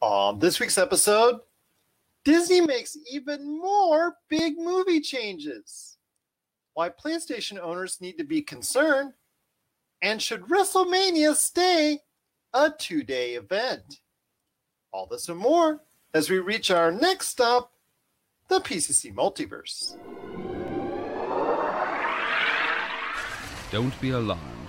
[0.00, 1.40] On this week's episode,
[2.24, 5.96] Disney makes even more big movie changes.
[6.74, 9.14] Why PlayStation owners need to be concerned,
[10.00, 11.98] and should WrestleMania stay
[12.54, 14.00] a two day event?
[14.92, 15.80] All this and more
[16.14, 17.72] as we reach our next stop,
[18.48, 19.96] the PCC Multiverse.
[23.72, 24.57] Don't be alarmed.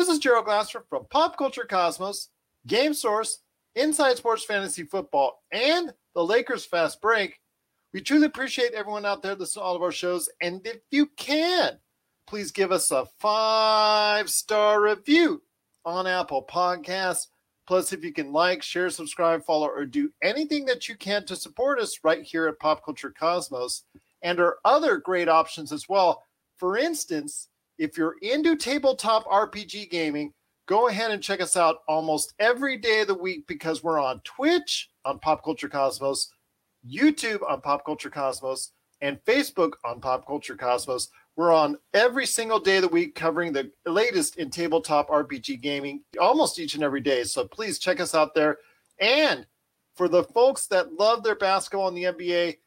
[0.00, 2.30] This is Gerald Glasser from Pop Culture Cosmos,
[2.66, 3.42] Game Source,
[3.74, 7.38] Inside Sports Fantasy Football, and the Lakers Fast Break.
[7.92, 10.26] We truly appreciate everyone out there listening to all of our shows.
[10.40, 11.78] And if you can,
[12.26, 15.42] please give us a five star review
[15.84, 17.26] on Apple Podcasts.
[17.66, 21.36] Plus, if you can like, share, subscribe, follow, or do anything that you can to
[21.36, 23.82] support us right here at Pop Culture Cosmos
[24.22, 26.24] and our other great options as well.
[26.56, 27.48] For instance,
[27.80, 30.34] if you're into tabletop RPG gaming,
[30.66, 34.20] go ahead and check us out almost every day of the week because we're on
[34.20, 36.30] Twitch on Pop Culture Cosmos,
[36.86, 41.08] YouTube on Pop Culture Cosmos, and Facebook on Pop Culture Cosmos.
[41.36, 46.02] We're on every single day of the week covering the latest in tabletop RPG gaming
[46.20, 47.24] almost each and every day.
[47.24, 48.58] So please check us out there.
[48.98, 49.46] And
[49.94, 52.58] for the folks that love their basketball in the NBA,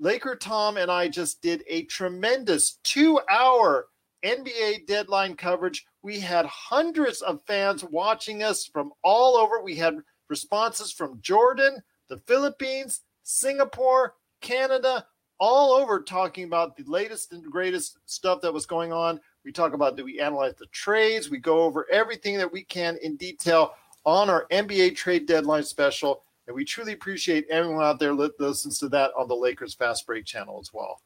[0.00, 3.86] Laker Tom and I just did a tremendous two hour
[4.26, 5.86] NBA deadline coverage.
[6.02, 9.62] We had hundreds of fans watching us from all over.
[9.62, 15.06] We had responses from Jordan, the Philippines, Singapore, Canada,
[15.38, 19.20] all over talking about the latest and greatest stuff that was going on.
[19.44, 21.30] We talk about do we analyze the trades?
[21.30, 23.74] We go over everything that we can in detail
[24.04, 26.24] on our NBA trade deadline special.
[26.46, 30.06] And we truly appreciate everyone out there that listens to that on the Lakers Fast
[30.06, 31.00] Break channel as well.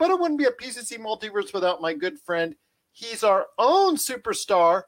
[0.00, 2.56] But it wouldn't be a PCC multiverse without my good friend.
[2.92, 4.84] He's our own superstar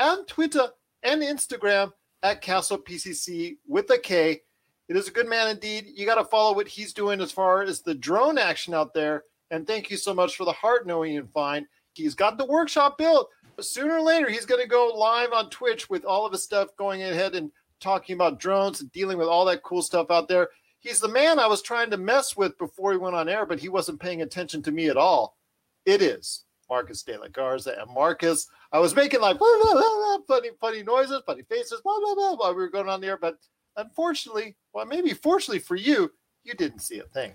[0.00, 0.68] on Twitter
[1.04, 1.92] and Instagram
[2.24, 4.40] at Castle PCC with a K.
[4.88, 5.86] It is a good man indeed.
[5.94, 9.22] You got to follow what he's doing as far as the drone action out there.
[9.52, 11.68] And thank you so much for the heart knowing and fine.
[11.94, 13.30] He's got the workshop built.
[13.54, 16.42] But sooner or later, he's going to go live on Twitch with all of his
[16.42, 20.26] stuff going ahead and talking about drones and dealing with all that cool stuff out
[20.26, 20.48] there.
[20.80, 23.58] He's the man I was trying to mess with before he went on air, but
[23.58, 25.36] he wasn't paying attention to me at all.
[25.84, 27.76] It is Marcus De La Garza.
[27.80, 31.98] And Marcus, I was making like blah, blah, blah, funny, funny noises, funny faces, blah,
[32.00, 33.16] blah, blah, while we were going on there.
[33.16, 33.38] But
[33.76, 36.10] unfortunately, well, maybe fortunately for you,
[36.44, 37.34] you didn't see a thing.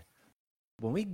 [0.79, 1.07] When we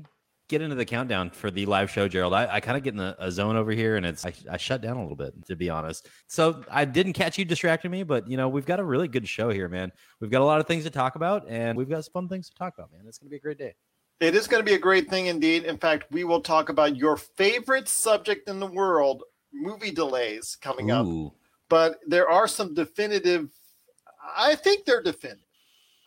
[0.47, 2.99] get into the countdown for the live show, Gerald, I, I kind of get in
[2.99, 5.55] a, a, zone over here and it's I, I, shut down a little bit, to
[5.55, 6.07] be honest.
[6.27, 9.27] So I didn't catch you distracting me, but you know, we've got a really good
[9.27, 9.91] show here, man.
[10.19, 12.49] We've got a lot of things to talk about and we've got some fun things
[12.49, 13.01] to talk about, man.
[13.07, 13.75] It's gonna be a great day.
[14.19, 15.65] It is going to be a great thing indeed.
[15.65, 19.21] In fact, we will talk about your favorite subject in the world,
[19.53, 21.27] movie delays coming Ooh.
[21.27, 21.33] up.
[21.69, 23.51] But there are some definitive
[24.35, 25.46] I think they're definitive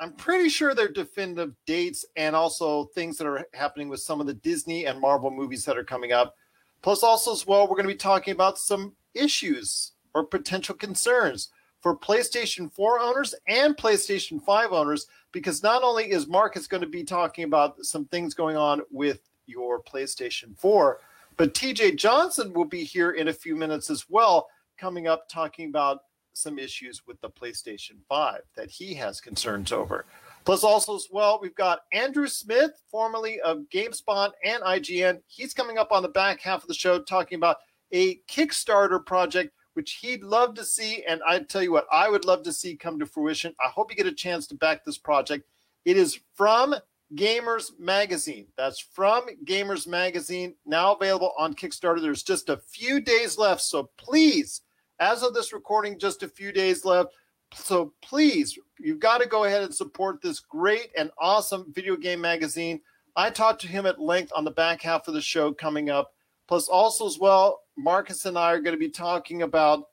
[0.01, 4.27] I'm pretty sure they're definitive dates and also things that are happening with some of
[4.27, 6.37] the Disney and Marvel movies that are coming up.
[6.81, 11.51] Plus, also as well, we're going to be talking about some issues or potential concerns
[11.81, 16.89] for PlayStation 4 owners and PlayStation 5 owners, because not only is Marcus going to
[16.89, 20.99] be talking about some things going on with your PlayStation 4,
[21.37, 25.69] but TJ Johnson will be here in a few minutes as well, coming up talking
[25.69, 26.05] about
[26.41, 30.07] some issues with the PlayStation 5 that he has concerns over.
[30.45, 35.21] Plus, also as well, we've got Andrew Smith, formerly of GameSpot and IGN.
[35.27, 37.59] He's coming up on the back half of the show talking about
[37.93, 41.05] a Kickstarter project which he'd love to see.
[41.07, 43.55] And I tell you what, I would love to see come to fruition.
[43.65, 45.47] I hope you get a chance to back this project.
[45.85, 46.75] It is from
[47.15, 48.47] Gamers Magazine.
[48.57, 52.01] That's from Gamers Magazine, now available on Kickstarter.
[52.01, 53.63] There's just a few days left.
[53.63, 54.63] So please
[55.01, 57.15] as of this recording, just a few days left.
[57.55, 62.21] So please, you've got to go ahead and support this great and awesome video game
[62.21, 62.81] magazine.
[63.17, 66.13] I talked to him at length on the back half of the show coming up.
[66.47, 69.85] Plus, also as well, Marcus and I are going to be talking about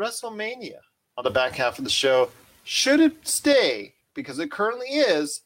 [0.00, 0.78] WrestleMania
[1.16, 2.30] on the back half of the show.
[2.64, 5.42] Should it stay, because it currently is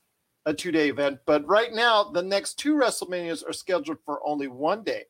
[0.47, 4.49] a two day event, but right now the next two WrestleManias are scheduled for only
[4.49, 5.05] one day.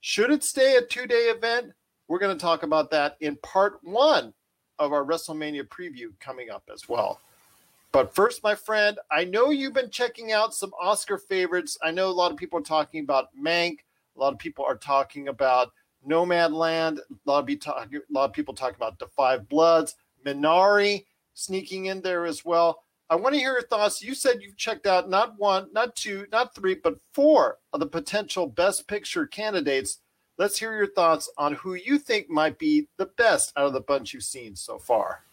[0.00, 1.72] Should it stay a two day event?
[2.08, 4.34] We're going to talk about that in part one
[4.78, 7.20] of our WrestleMania preview coming up as well.
[7.92, 11.76] But first, my friend, I know you've been checking out some Oscar favorites.
[11.82, 13.78] I know a lot of people are talking about Mank.
[14.16, 15.72] A lot of people are talking about
[16.08, 16.98] Nomadland.
[16.98, 19.94] A lot of, a lot of people talking about The Five Bloods.
[20.24, 21.04] Minari
[21.34, 22.82] sneaking in there as well.
[23.10, 24.02] I want to hear your thoughts.
[24.02, 27.86] You said you've checked out not one, not two, not three, but four of the
[27.86, 29.98] potential Best Picture candidates.
[30.38, 33.80] Let's hear your thoughts on who you think might be the best out of the
[33.80, 35.24] bunch you've seen so far.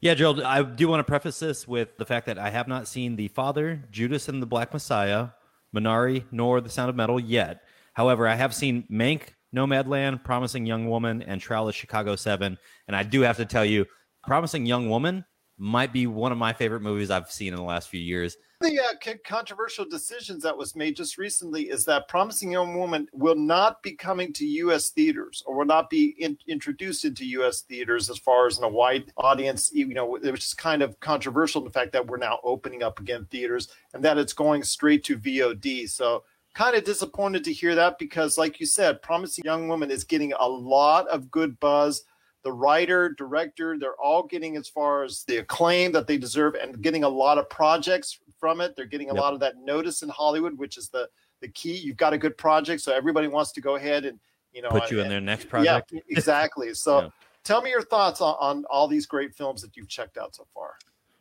[0.00, 2.88] Yeah, Gerald, I do want to preface this with the fact that I have not
[2.88, 5.28] seen The Father, Judas and the Black Messiah,
[5.74, 7.62] Minari, nor The Sound of Metal yet.
[7.94, 12.58] However, I have seen Mank, Nomadland, Promising Young Woman, and Trial of Chicago 7.
[12.88, 13.86] And I do have to tell you,
[14.24, 15.24] Promising Young Woman
[15.64, 18.36] might be one of my favorite movies I've seen in the last few years.
[18.60, 23.34] The uh, controversial decisions that was made just recently is that Promising Young Woman will
[23.34, 24.90] not be coming to U.S.
[24.90, 27.62] theaters or will not be in, introduced into U.S.
[27.62, 29.72] theaters as far as in a wide audience.
[29.72, 33.26] You know, which is kind of controversial the fact that we're now opening up again
[33.30, 35.88] theaters and that it's going straight to VOD.
[35.88, 36.24] So
[36.54, 40.34] kind of disappointed to hear that because, like you said, Promising Young Woman is getting
[40.38, 42.04] a lot of good buzz
[42.44, 46.80] the writer, director, they're all getting as far as the acclaim that they deserve and
[46.82, 48.76] getting a lot of projects from it.
[48.76, 49.22] They're getting a yep.
[49.22, 51.08] lot of that notice in Hollywood, which is the
[51.40, 51.76] the key.
[51.76, 54.20] You've got a good project, so everybody wants to go ahead and
[54.52, 55.90] you know put you and, in their next project.
[55.92, 56.74] Yeah, exactly.
[56.74, 57.08] So yeah.
[57.42, 60.46] tell me your thoughts on, on all these great films that you've checked out so
[60.54, 60.74] far.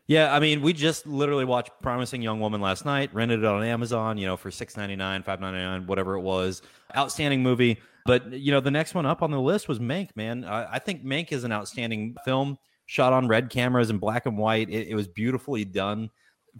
[0.08, 3.64] Yeah, I mean, we just literally watched Promising Young Woman last night, rented it on
[3.64, 6.62] Amazon, you know, for six ninety nine, five ninety nine, whatever it was.
[6.96, 7.80] Outstanding movie.
[8.06, 10.10] But you know, the next one up on the list was Mank.
[10.16, 14.26] Man, I, I think Mank is an outstanding film, shot on red cameras in black
[14.26, 14.70] and white.
[14.70, 16.10] It, it was beautifully done.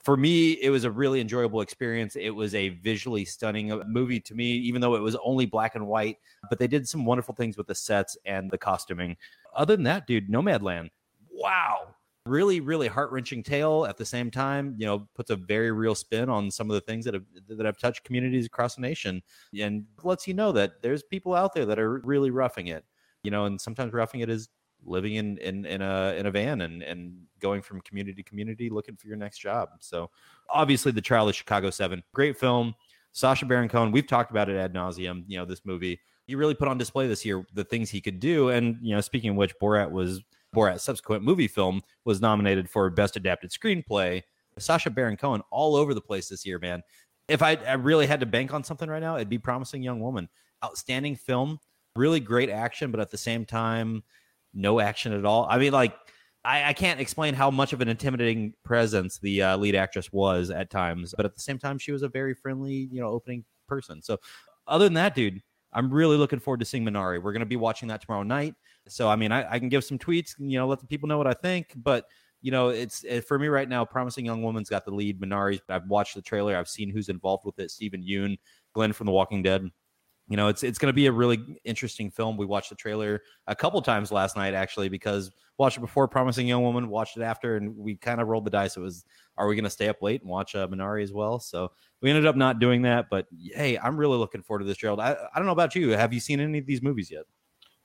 [0.02, 2.16] For me, it was a really enjoyable experience.
[2.16, 5.76] It was a visually stunning uh, movie to me, even though it was only black
[5.76, 6.18] and white.
[6.50, 9.18] But they did some wonderful things with the sets and the costuming.
[9.54, 10.90] Other than that, dude, Nomadland.
[11.32, 11.94] Wow,
[12.26, 16.30] really really heart-wrenching tale at the same time you know puts a very real spin
[16.30, 19.22] on some of the things that have that have touched communities across the nation.
[19.60, 22.86] And lets you know that there's people out there that are really roughing it
[23.24, 24.50] you know and sometimes roughing it is
[24.86, 28.70] living in in, in a in a van and and going from community to community
[28.70, 29.70] looking for your next job.
[29.80, 30.10] So
[30.50, 32.76] obviously the trial of chicago 7 great film.
[33.12, 36.00] Sacha baron cohen we've talked about it ad nauseum you know this movie.
[36.26, 38.50] He really put on display this year the things he could do.
[38.50, 40.22] And you know speaking of which borat was
[40.54, 44.22] Borat's subsequent movie film was nominated for Best Adapted Screenplay.
[44.58, 46.82] Sacha Baron Cohen all over the place this year, man.
[47.28, 50.00] If I, I really had to bank on something right now, it'd be Promising Young
[50.00, 50.30] Woman.
[50.64, 51.60] Outstanding film,
[51.96, 54.04] really great action, but at the same time,
[54.54, 55.48] no action at all.
[55.50, 55.96] I mean, like,
[56.46, 60.50] I, I can't explain how much of an intimidating presence the uh, lead actress was
[60.50, 63.46] at times, but at the same time, she was a very friendly, you know, opening
[63.68, 64.02] person.
[64.02, 64.18] So,
[64.68, 65.42] other than that, dude,
[65.74, 67.22] I'm really looking forward to seeing Minari.
[67.22, 68.56] We're going to be watching that tomorrow night.
[68.88, 71.18] So I mean, I, I, can give some tweets, you know, let the people know
[71.18, 71.74] what I think.
[71.76, 72.06] But
[72.42, 73.86] you know, it's it, for me right now.
[73.86, 75.20] Promising Young Woman's got the lead.
[75.20, 75.60] Minari.
[75.70, 76.58] I've watched the trailer.
[76.58, 77.72] I've seen who's involved with it.
[77.72, 78.38] Steven Yeun,
[78.74, 79.66] Glenn from The Walking Dead.
[80.28, 82.38] You know, it's it's going to be a really interesting film.
[82.38, 86.48] We watched the trailer a couple times last night, actually, because watched it before Promising
[86.48, 88.76] Young Woman, watched it after, and we kind of rolled the dice.
[88.76, 89.06] It was,
[89.38, 91.40] are we going to stay up late and watch uh, Minari as well?
[91.40, 91.72] So
[92.02, 93.10] we ended up not doing that.
[93.10, 95.00] But hey, I'm really looking forward to this, Gerald.
[95.00, 95.90] I, I don't know about you.
[95.92, 97.24] Have you seen any of these movies yet?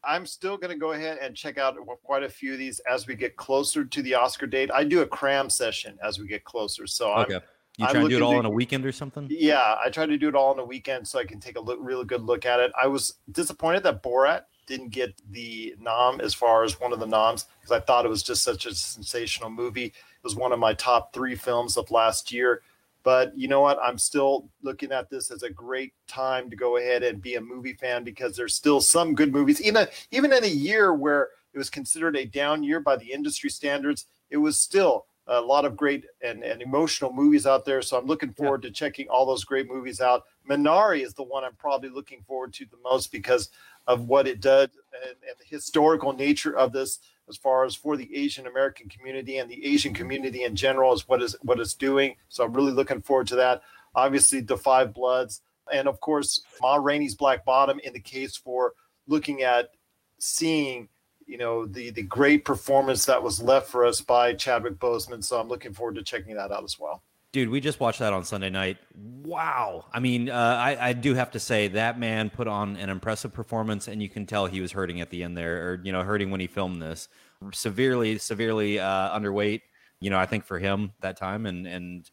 [0.04, 3.06] I'm still going to go ahead and check out quite a few of these as
[3.06, 4.70] we get closer to the Oscar date.
[4.72, 6.86] I do a cram session as we get closer.
[6.86, 7.36] So okay.
[7.36, 7.40] I'm,
[7.78, 9.28] you try to do it all to, in a weekend or something?
[9.30, 11.60] Yeah, I try to do it all in a weekend so I can take a
[11.60, 12.72] look, really good look at it.
[12.80, 17.06] I was disappointed that Borat didn't get the nom as far as one of the
[17.06, 19.86] noms because I thought it was just such a sensational movie.
[19.86, 22.62] It was one of my top three films of last year.
[23.08, 23.78] But you know what?
[23.82, 27.40] I'm still looking at this as a great time to go ahead and be a
[27.40, 29.62] movie fan because there's still some good movies.
[29.62, 33.48] Even even in a year where it was considered a down year by the industry
[33.48, 37.80] standards, it was still a lot of great and, and emotional movies out there.
[37.80, 38.68] So I'm looking forward yeah.
[38.68, 40.24] to checking all those great movies out.
[40.46, 43.48] Minari is the one I'm probably looking forward to the most because
[43.86, 47.96] of what it does and, and the historical nature of this as far as for
[47.96, 51.74] the Asian American community and the Asian community in general is what is what it's
[51.74, 52.16] doing.
[52.28, 53.62] So I'm really looking forward to that.
[53.94, 55.42] Obviously, the Five Bloods,
[55.72, 58.72] and of course, Ma Rainey's Black Bottom in the case for
[59.06, 59.70] looking at
[60.18, 60.88] seeing
[61.26, 65.22] you know the the great performance that was left for us by Chadwick Boseman.
[65.22, 67.02] So I'm looking forward to checking that out as well.
[67.30, 68.78] Dude, we just watched that on Sunday night.
[68.94, 69.84] Wow.
[69.92, 73.34] I mean, uh, I, I do have to say that man put on an impressive
[73.34, 76.02] performance, and you can tell he was hurting at the end there, or, you know,
[76.02, 77.08] hurting when he filmed this.
[77.52, 79.60] Severely, severely uh, underweight,
[80.00, 82.10] you know, I think for him that time, and, and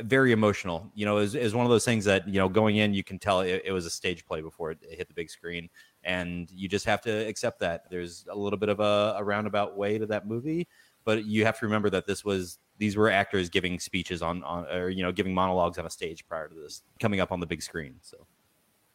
[0.00, 0.90] very emotional.
[0.94, 3.20] You know, is is one of those things that, you know, going in, you can
[3.20, 5.68] tell it, it was a stage play before it hit the big screen.
[6.02, 7.88] And you just have to accept that.
[7.88, 10.68] There's a little bit of a, a roundabout way to that movie
[11.04, 14.66] but you have to remember that this was these were actors giving speeches on on
[14.66, 17.46] or you know giving monologues on a stage prior to this coming up on the
[17.46, 17.94] big screen.
[18.02, 18.26] So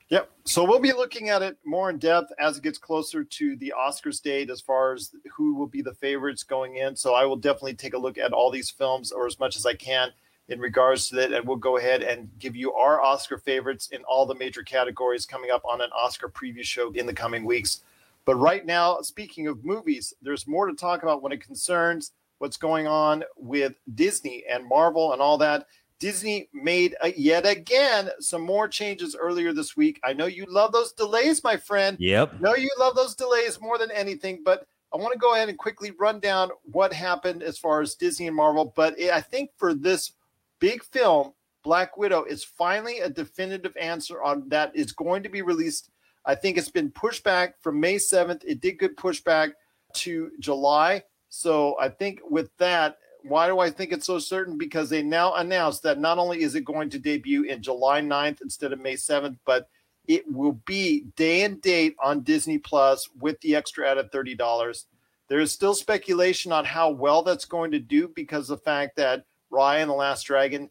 [0.10, 0.32] Yep.
[0.46, 3.74] So we'll be looking at it more in depth as it gets closer to the
[3.78, 6.96] Oscars date as far as who will be the favorites going in.
[6.96, 9.68] So I will definitely take a look at all these films or as much as
[9.68, 10.10] I can
[10.48, 11.32] in regards to that.
[11.32, 15.28] And we'll go ahead and give you our Oscar favorites in all the major categories
[15.28, 17.82] coming up on an Oscar preview show in the coming weeks.
[18.26, 22.58] But right now, speaking of movies, there's more to talk about when it concerns what's
[22.58, 25.66] going on with Disney and Marvel and all that.
[26.00, 30.00] Disney made uh, yet again some more changes earlier this week.
[30.04, 31.98] I know you love those delays, my friend.
[32.00, 32.40] Yep.
[32.40, 35.58] No, you love those delays more than anything, but I want to go ahead and
[35.58, 38.74] quickly run down what happened as far as Disney and Marvel.
[38.76, 40.14] But I think for this
[40.60, 41.34] big film,
[41.64, 45.90] Black Widow is finally a definitive answer on that is going to be released.
[46.26, 48.44] I think it's been pushed back from May 7th.
[48.46, 49.54] It did good pushback
[49.96, 51.04] to July.
[51.30, 54.58] So I think with that, why do I think it's so certain?
[54.58, 58.42] Because they now announced that not only is it going to debut in July 9th
[58.42, 59.68] instead of May 7th, but
[60.08, 64.86] it will be day and date on Disney Plus with the extra added $30.
[65.28, 69.26] There is still speculation on how well that's going to do because the fact that
[69.52, 70.70] Raya and the Last Dragon,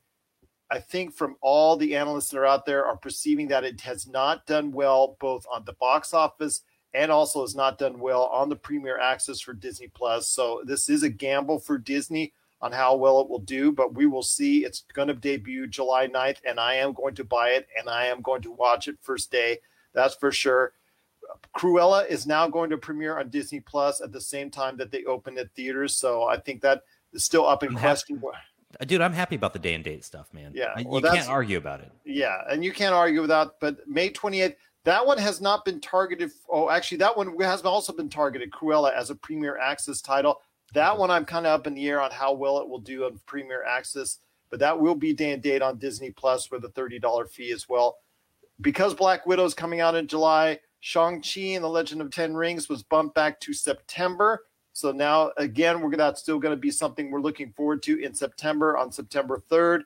[0.70, 4.06] I think from all the analysts that are out there, are perceiving that it has
[4.06, 6.62] not done well both on the box office
[6.94, 10.28] and also has not done well on the premier access for Disney Plus.
[10.28, 14.06] So this is a gamble for Disney on how well it will do, but we
[14.06, 14.64] will see.
[14.64, 18.06] It's going to debut July 9th, and I am going to buy it and I
[18.06, 19.58] am going to watch it first day.
[19.94, 20.72] That's for sure.
[21.56, 25.04] Cruella is now going to premiere on Disney Plus at the same time that they
[25.04, 25.96] open at theaters.
[25.96, 26.82] So I think that
[27.12, 28.20] is still up in question.
[28.86, 30.52] Dude, I'm happy about the day and date stuff, man.
[30.54, 31.90] Yeah, I- well, you can't argue about it.
[32.04, 33.52] Yeah, and you can't argue with that.
[33.60, 36.30] But May 28th, that one has not been targeted.
[36.50, 40.40] Oh, actually, that one has also been targeted, Cruella, as a Premier Access title.
[40.74, 43.04] That one I'm kind of up in the air on how well it will do
[43.06, 44.18] on Premier Access,
[44.50, 47.68] but that will be day and date on Disney Plus with a $30 fee as
[47.70, 47.98] well.
[48.60, 52.68] Because Black Widow is coming out in July, Shang-Chi and the Legend of Ten Rings
[52.68, 54.44] was bumped back to September.
[54.78, 58.00] So now, again, we're gonna, that's still going to be something we're looking forward to
[58.00, 59.80] in September on September 3rd.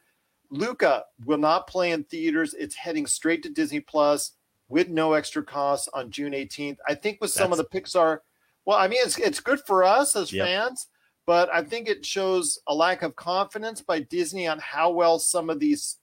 [0.51, 2.53] Luca will not play in theaters.
[2.53, 4.33] It's heading straight to Disney Plus
[4.69, 6.77] with no extra costs on June 18th.
[6.87, 8.19] I think with some of the Pixar,
[8.67, 10.47] well, I mean, it's it's good for us as Yep.
[10.47, 10.89] fans,
[11.27, 15.49] but I think it shows a lack of confidence by Disney on how well some
[15.49, 15.97] of these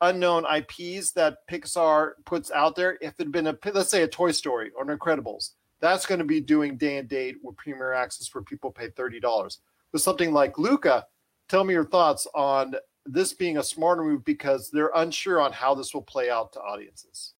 [0.00, 2.96] unknown IPs that Pixar puts out there.
[3.02, 5.50] If it had been a let's say a Toy Story or an Incredibles,
[5.82, 9.20] that's going to be doing day and date with Premier Access where people pay thirty
[9.20, 9.58] dollars.
[9.92, 11.06] With something like Luca,
[11.50, 15.74] tell me your thoughts on this being a smarter move because they're unsure on how
[15.74, 17.34] this will play out to audiences.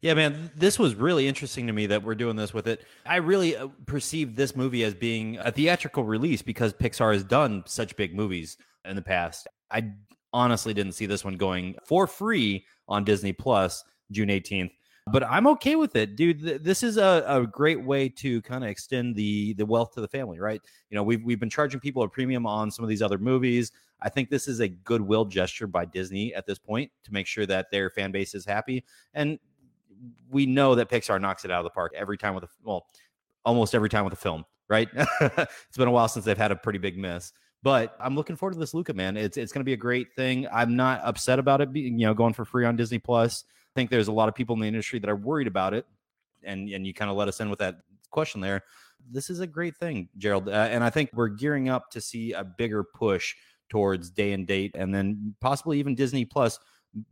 [0.00, 2.82] Yeah, man, this was really interesting to me that we're doing this with it.
[3.06, 7.62] I really uh, perceived this movie as being a theatrical release because Pixar has done
[7.66, 9.46] such big movies in the past.
[9.70, 9.92] I
[10.32, 14.72] honestly didn't see this one going for free on Disney Plus June 18th.
[15.10, 16.42] But I'm okay with it, dude.
[16.42, 20.00] Th- This is a, a great way to kind of extend the the wealth to
[20.00, 20.60] the family, right?
[20.90, 23.72] You know, we've we've been charging people a premium on some of these other movies.
[24.00, 27.46] I think this is a goodwill gesture by Disney at this point to make sure
[27.46, 28.84] that their fan base is happy.
[29.14, 29.38] And
[30.30, 32.86] we know that Pixar knocks it out of the park every time with a well,
[33.44, 34.88] almost every time with a film, right?
[35.20, 37.32] it's been a while since they've had a pretty big miss.
[37.64, 39.16] But I'm looking forward to this Luca man.
[39.16, 40.46] It's it's going to be a great thing.
[40.52, 43.44] I'm not upset about it being you know going for free on Disney Plus.
[43.74, 45.86] Think there's a lot of people in the industry that are worried about it,
[46.42, 47.76] and and you kind of let us in with that
[48.10, 48.62] question there.
[49.10, 52.32] This is a great thing, Gerald, uh, and I think we're gearing up to see
[52.32, 53.34] a bigger push
[53.68, 56.58] towards day and date, and then possibly even Disney Plus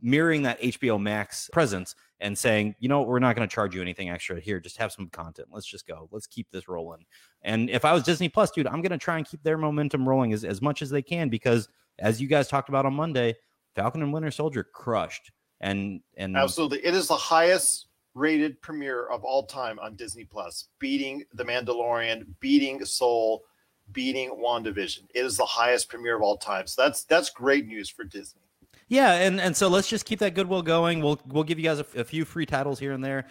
[0.01, 3.81] mirroring that HBO Max presence and saying, you know, we're not going to charge you
[3.81, 4.59] anything extra here.
[4.59, 5.47] Just have some content.
[5.51, 6.07] Let's just go.
[6.11, 7.05] Let's keep this rolling.
[7.41, 10.07] And if I was Disney Plus, dude, I'm going to try and keep their momentum
[10.07, 11.67] rolling as, as much as they can because,
[11.99, 13.35] as you guys talked about on Monday,
[13.75, 15.31] Falcon and Winter Soldier crushed.
[15.61, 16.79] And and Absolutely.
[16.79, 22.25] It is the highest rated premiere of all time on Disney Plus, beating The Mandalorian,
[22.39, 23.43] beating Soul,
[23.91, 25.03] beating WandaVision.
[25.13, 26.67] It is the highest premiere of all time.
[26.67, 28.41] So that's that's great news for Disney.
[28.87, 31.01] Yeah, and and so let's just keep that goodwill going.
[31.01, 33.25] We'll we'll give you guys a, a few free titles here and there.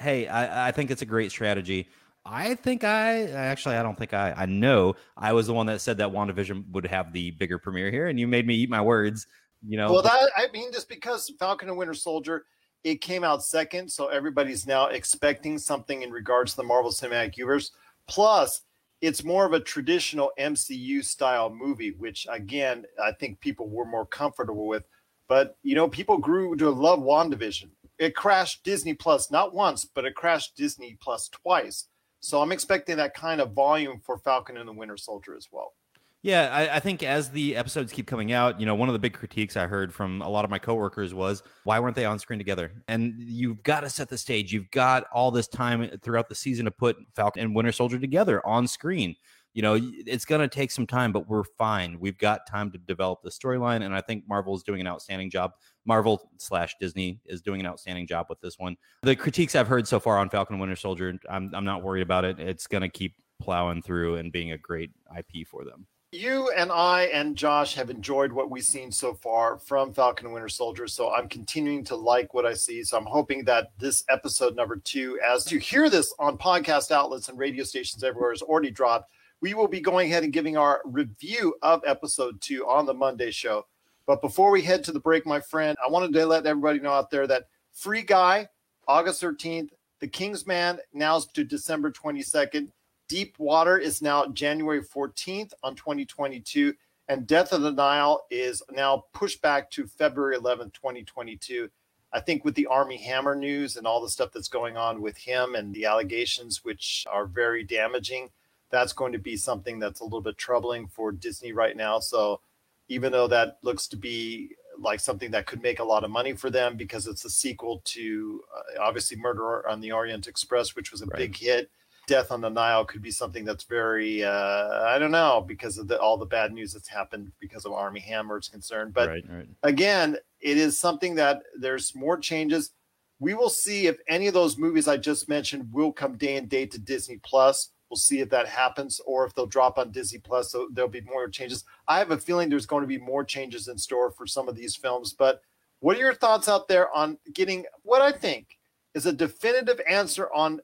[0.00, 1.88] Hey, I, I think it's a great strategy.
[2.24, 5.80] I think I actually I don't think I I know I was the one that
[5.80, 8.80] said that WandaVision would have the bigger premiere here, and you made me eat my
[8.80, 9.26] words.
[9.66, 12.46] You know, Well, that I mean, just because Falcon and Winter Soldier,
[12.84, 17.36] it came out second, so everybody's now expecting something in regards to the Marvel Cinematic
[17.36, 17.70] Universe.
[18.08, 18.62] Plus,
[19.00, 24.06] it's more of a traditional MCU style movie, which again, I think people were more
[24.06, 24.84] comfortable with.
[25.28, 27.70] But you know, people grew to love WandaVision.
[27.98, 31.86] It crashed Disney Plus not once, but it crashed Disney Plus twice.
[32.20, 35.74] So I'm expecting that kind of volume for Falcon and the Winter Soldier as well.
[36.22, 39.00] Yeah, I, I, think as the episodes keep coming out, you know, one of the
[39.00, 42.20] big critiques I heard from a lot of my coworkers was why weren't they on
[42.20, 42.72] screen together?
[42.86, 44.52] And you've got to set the stage.
[44.52, 48.44] You've got all this time throughout the season to put Falcon and Winter Soldier together
[48.46, 49.16] on screen.
[49.52, 51.98] You know, it's going to take some time, but we're fine.
[51.98, 55.28] We've got time to develop the storyline, and I think Marvel is doing an outstanding
[55.28, 55.50] job.
[55.84, 58.76] Marvel slash Disney is doing an outstanding job with this one.
[59.02, 62.02] The critiques I've heard so far on Falcon and Winter Soldier, I'm I'm not worried
[62.02, 62.38] about it.
[62.38, 66.70] It's going to keep plowing through and being a great IP for them you and
[66.70, 70.86] I and Josh have enjoyed what we've seen so far from Falcon Winter Soldier.
[70.86, 72.84] So I'm continuing to like what I see.
[72.84, 77.30] So I'm hoping that this episode number two, as you hear this on podcast outlets
[77.30, 79.10] and radio stations everywhere, is already dropped.
[79.40, 83.30] We will be going ahead and giving our review of episode two on the Monday
[83.30, 83.66] show.
[84.04, 86.92] But before we head to the break, my friend, I wanted to let everybody know
[86.92, 88.48] out there that Free Guy,
[88.86, 92.68] August 13th, The King's Man, now to December 22nd.
[93.12, 96.72] Deep Water is now January 14th on 2022,
[97.08, 101.68] and Death of the Nile is now pushed back to February 11th, 2022.
[102.10, 105.18] I think with the Armie Hammer news and all the stuff that's going on with
[105.18, 108.30] him and the allegations, which are very damaging,
[108.70, 111.98] that's going to be something that's a little bit troubling for Disney right now.
[111.98, 112.40] So
[112.88, 116.32] even though that looks to be like something that could make a lot of money
[116.32, 120.90] for them because it's a sequel to uh, obviously Murder on the Orient Express, which
[120.90, 121.18] was a right.
[121.18, 121.70] big hit
[122.06, 125.88] death on the Nile could be something that's very uh, I don't know because of
[125.88, 128.92] the, all the bad news that's happened because of Armie Hammer is concerned.
[128.92, 129.48] But right, right.
[129.62, 132.72] again, it is something that there's more changes.
[133.20, 136.48] We will see if any of those movies I just mentioned will come day and
[136.48, 137.70] date to Disney Plus.
[137.88, 140.50] We'll see if that happens or if they'll drop on Disney Plus.
[140.50, 141.64] So there'll be more changes.
[141.86, 144.56] I have a feeling there's going to be more changes in store for some of
[144.56, 145.12] these films.
[145.12, 145.42] But
[145.80, 148.58] what are your thoughts out there on getting what I think
[148.94, 150.60] is a definitive answer on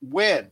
[0.00, 0.50] when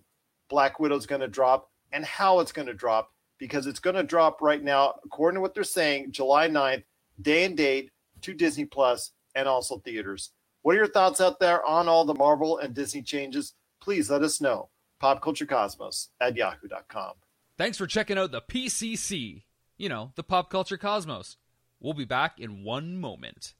[0.55, 3.97] Black Widow is going to drop and how it's going to drop because it's going
[3.97, 6.85] to drop right now, according to what they're saying, July 9th,
[7.21, 10.31] day and date to Disney Plus and also theaters.
[10.63, 13.55] What are your thoughts out there on all the Marvel and Disney changes?
[13.81, 14.69] Please let us know.
[15.03, 17.15] PopCultureCosmos at yahoo.com.
[17.59, 19.43] Thanks for checking out the PCC,
[19.77, 21.37] you know, the Pop Culture Cosmos.
[21.81, 23.55] We'll be back in one moment.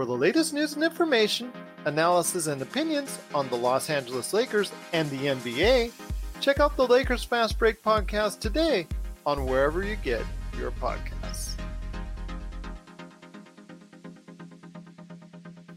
[0.00, 1.52] For the latest news and information,
[1.84, 5.92] analysis and opinions on the Los Angeles Lakers and the NBA,
[6.40, 8.86] check out the Lakers Fast Break podcast today
[9.26, 10.22] on wherever you get
[10.56, 11.52] your podcasts.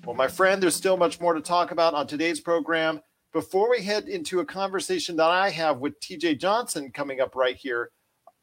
[0.06, 3.02] Well, my friend, there's still much more to talk about on today's program.
[3.34, 7.58] Before we head into a conversation that I have with TJ Johnson coming up right
[7.58, 7.92] here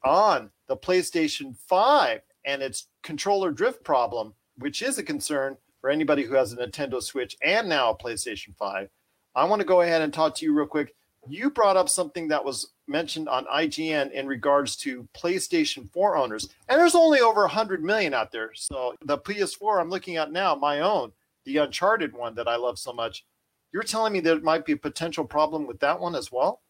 [0.05, 6.23] on the PlayStation 5 and its controller drift problem, which is a concern for anybody
[6.23, 8.89] who has a Nintendo Switch and now a PlayStation 5.
[9.35, 10.95] I want to go ahead and talk to you real quick.
[11.29, 16.49] You brought up something that was mentioned on IGN in regards to PlayStation 4 owners,
[16.69, 18.51] and there's only over 100 million out there.
[18.55, 21.13] So the PS4 I'm looking at now, my own,
[21.45, 23.25] the Uncharted one that I love so much,
[23.73, 26.61] you're telling me there might be a potential problem with that one as well?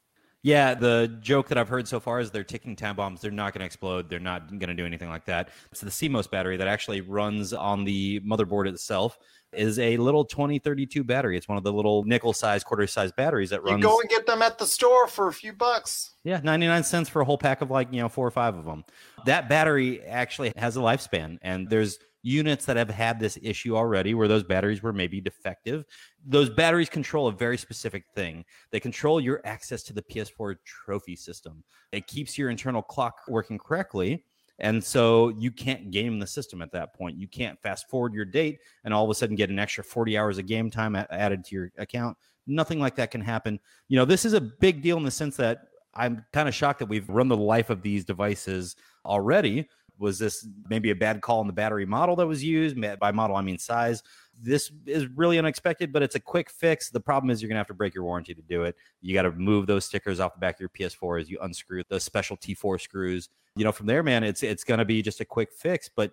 [0.42, 3.20] Yeah, the joke that I've heard so far is they're ticking time bombs.
[3.20, 4.08] They're not going to explode.
[4.08, 5.50] They're not going to do anything like that.
[5.70, 9.18] It's the CMOS battery that actually runs on the motherboard itself
[9.52, 11.36] is a little 2032 battery.
[11.36, 13.78] It's one of the little nickel size, quarter size batteries that runs.
[13.78, 16.12] You go and get them at the store for a few bucks.
[16.24, 18.64] Yeah, 99 cents for a whole pack of like, you know, four or five of
[18.64, 18.84] them.
[19.26, 24.14] That battery actually has a lifespan and there's units that have had this issue already
[24.14, 25.84] where those batteries were maybe defective.
[26.24, 28.44] Those batteries control a very specific thing.
[28.70, 31.64] They control your access to the PS4 trophy system.
[31.92, 34.24] It keeps your internal clock working correctly.
[34.58, 37.16] And so you can't game the system at that point.
[37.16, 40.18] You can't fast forward your date and all of a sudden get an extra 40
[40.18, 42.18] hours of game time added to your account.
[42.46, 43.58] Nothing like that can happen.
[43.88, 46.78] You know, this is a big deal in the sense that I'm kind of shocked
[46.80, 49.68] that we've run the life of these devices already
[50.00, 52.76] was this maybe a bad call on the battery model that was used?
[52.98, 54.02] By model, I mean size.
[54.42, 56.88] This is really unexpected, but it's a quick fix.
[56.88, 58.74] The problem is you're going to have to break your warranty to do it.
[59.02, 61.82] You got to move those stickers off the back of your PS4 as you unscrew
[61.88, 63.28] the special T4 screws.
[63.54, 66.12] You know, from there, man, it's it's going to be just a quick fix, but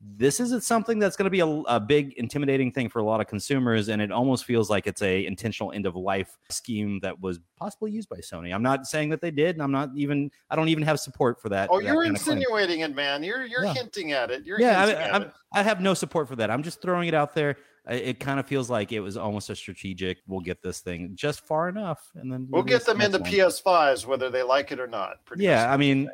[0.00, 3.20] this isn't something that's going to be a, a, big intimidating thing for a lot
[3.20, 7.18] of consumers and it almost feels like it's a intentional end of life scheme that
[7.20, 8.54] was possibly used by sony.
[8.54, 11.40] I'm not saying that they did and i'm not even i don't even have support
[11.40, 13.22] for that oh that you're insinuating it man.
[13.22, 13.74] You're you're yeah.
[13.74, 14.46] hinting at it.
[14.46, 16.50] You're yeah I, I, I have no support for that.
[16.50, 17.56] I'm just throwing it out there.
[17.88, 21.40] It kind of feels like it was almost a strategic we'll get this thing just
[21.46, 24.78] far enough and then we'll, we'll get them in the ps5s whether they like it
[24.78, 26.10] or not yeah i mean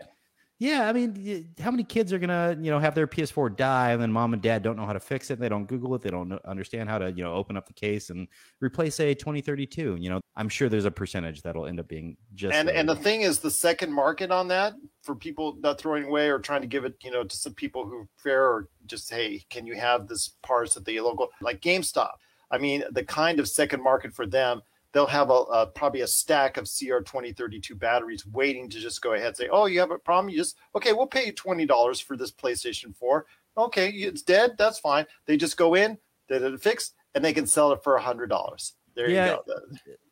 [0.61, 4.01] Yeah, I mean, how many kids are gonna, you know, have their PS4 die, and
[4.01, 5.41] then mom and dad don't know how to fix it?
[5.41, 6.03] They don't Google it.
[6.03, 8.29] They don't understand how to, you know, open up the case and
[8.61, 9.97] replace a 2032.
[9.97, 12.55] You know, I'm sure there's a percentage that'll end up being just.
[12.55, 16.29] and and the thing is the second market on that for people not throwing away
[16.31, 19.45] or trying to give it you know to some people who fair or just hey
[19.51, 22.13] can you have this parts at the local like gamestop
[22.51, 24.63] i mean the kind of second market for them
[24.95, 29.13] they'll have a, a probably a stack of cr 2032 batteries waiting to just go
[29.13, 32.03] ahead and say oh you have a problem you just okay we'll pay you $20
[32.03, 33.27] for this playstation 4
[33.59, 37.35] okay it's dead that's fine they just go in they get it fixed and they
[37.35, 39.55] can sell it for a $100 there Yeah, you go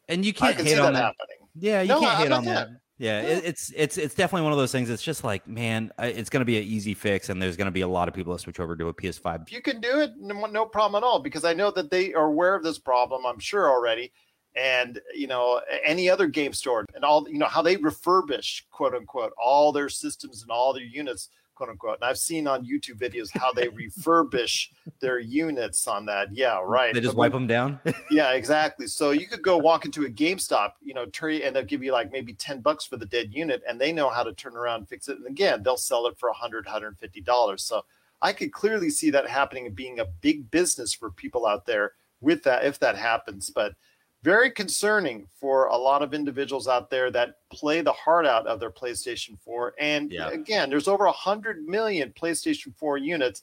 [0.09, 2.69] and you can't can hate on that happening Yeah, you No, can't hate on that.
[2.69, 2.77] that.
[2.99, 3.29] Yeah, Yeah.
[3.29, 4.89] It, it's it's it's definitely one of those things.
[4.91, 7.73] It's just like, man, it's going to be an easy fix, and there's going to
[7.73, 9.43] be a lot of people that switch over to a PS5.
[9.43, 11.19] if you can do it, no, no problem at all.
[11.21, 13.27] Because I know that they are aware of this problem.
[13.27, 14.13] I'm sure already,
[14.55, 18.95] and you know any other game store and all you know how they refurbish quote
[18.95, 21.97] unquote all their systems and all their units quote unquote.
[22.01, 24.69] And I've seen on YouTube videos how they refurbish
[25.01, 26.35] their units on that.
[26.35, 26.95] Yeah, right.
[26.95, 27.81] They just But wipe when- them down.
[28.11, 28.87] yeah, exactly.
[28.87, 31.93] So you could go walk into a GameStop, you know, turn and they'll give you
[31.93, 34.81] like maybe 10 bucks for the dead unit, and they know how to turn around
[34.81, 35.19] and fix it.
[35.19, 37.61] And again, they'll sell it for 100 $150.
[37.61, 37.85] So
[38.23, 41.93] I could clearly see that happening and being a big business for people out there
[42.21, 43.51] with that if that happens.
[43.51, 43.75] But
[44.23, 48.61] very concerning for a lot of individuals out there that play the heart out of
[48.61, 49.75] their PlayStation 4.
[49.79, 50.29] And Yeah.
[50.31, 53.43] again, there's over 100 million PlayStation 4 units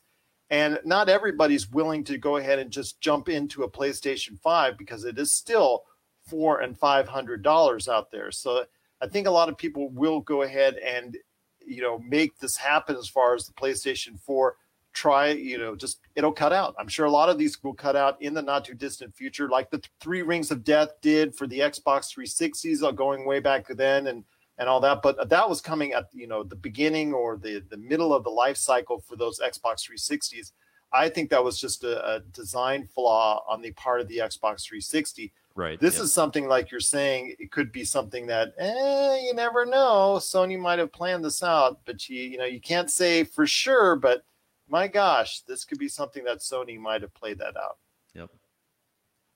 [0.50, 5.06] and not everybody's willing to go ahead and just jump into a PlayStation 5 because
[5.06, 5.84] it is still
[6.28, 8.32] four and five hundred dollars out there.
[8.32, 8.66] So
[9.02, 11.18] I think a lot of people will go ahead and
[11.66, 14.56] you know make this happen as far as the PlayStation 4
[14.94, 17.96] try you know just it'll cut out i'm sure a lot of these will cut
[17.96, 21.48] out in the not too distant future like the three rings of death did for
[21.48, 24.24] the xbox 360s uh, going way back then and
[24.58, 27.78] and all that but that was coming at you know the beginning or the the
[27.78, 30.52] middle of the life cycle for those xbox 360s
[30.92, 34.66] i think that was just a, a design flaw on the part of the xbox
[34.66, 35.80] 360 right.
[35.80, 36.04] this yeah.
[36.04, 40.60] is something like you're saying it could be something that eh, you never know sony
[40.60, 44.24] might have planned this out but you you know you can't say for sure but
[44.70, 47.78] my gosh this could be something that sony might have played that out
[48.14, 48.30] Yep.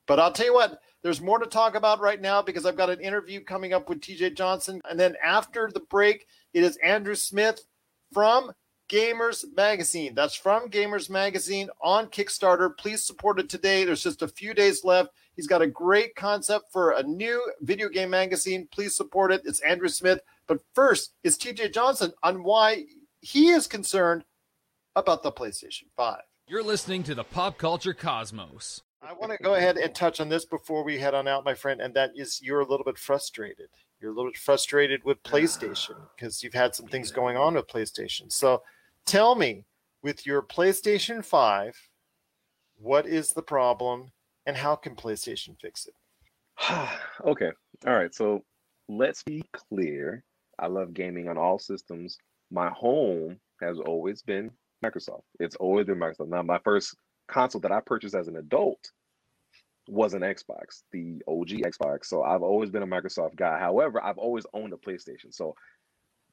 [0.08, 2.90] but i'll tell you what there's more to talk about right now because i've got
[2.90, 7.16] an interview coming up with tj johnson and then after the break it is andrew
[7.16, 7.66] smith
[8.14, 8.52] from
[8.94, 10.14] Gamers Magazine.
[10.14, 12.78] That's from Gamers Magazine on Kickstarter.
[12.78, 13.86] Please support it today.
[13.86, 15.10] There's just a few days left.
[15.36, 18.68] He's got a great concept for a new video game magazine.
[18.72, 19.42] Please support it.
[19.46, 20.20] It's Andrew Smith.
[20.48, 22.86] But first, it's TJ Johnson on why
[23.22, 24.26] he is concerned
[24.96, 26.22] about the PlayStation 5.
[26.48, 28.82] You're listening to the Pop Culture Cosmos.
[29.02, 31.54] I want to go ahead and touch on this before we head on out, my
[31.54, 33.68] friend, and that is you're a little bit frustrated.
[34.00, 36.10] You're a little bit frustrated with PlayStation ah.
[36.16, 38.32] because you've had some things going on with PlayStation.
[38.32, 38.62] So
[39.06, 39.66] tell me,
[40.02, 41.90] with your PlayStation 5,
[42.76, 44.12] what is the problem
[44.46, 46.90] and how can PlayStation fix it?
[47.26, 47.52] okay.
[47.86, 48.14] All right.
[48.14, 48.44] So
[48.90, 50.24] let's be clear.
[50.60, 52.18] I love gaming on all systems.
[52.52, 54.52] My home has always been
[54.84, 55.24] Microsoft.
[55.40, 56.30] It's always been Microsoft.
[56.30, 56.96] Now, my first
[57.28, 58.92] console that I purchased as an adult
[59.88, 62.06] was an Xbox, the OG Xbox.
[62.06, 63.60] So I've always been a Microsoft guy.
[63.60, 65.32] However, I've always owned a PlayStation.
[65.32, 65.56] So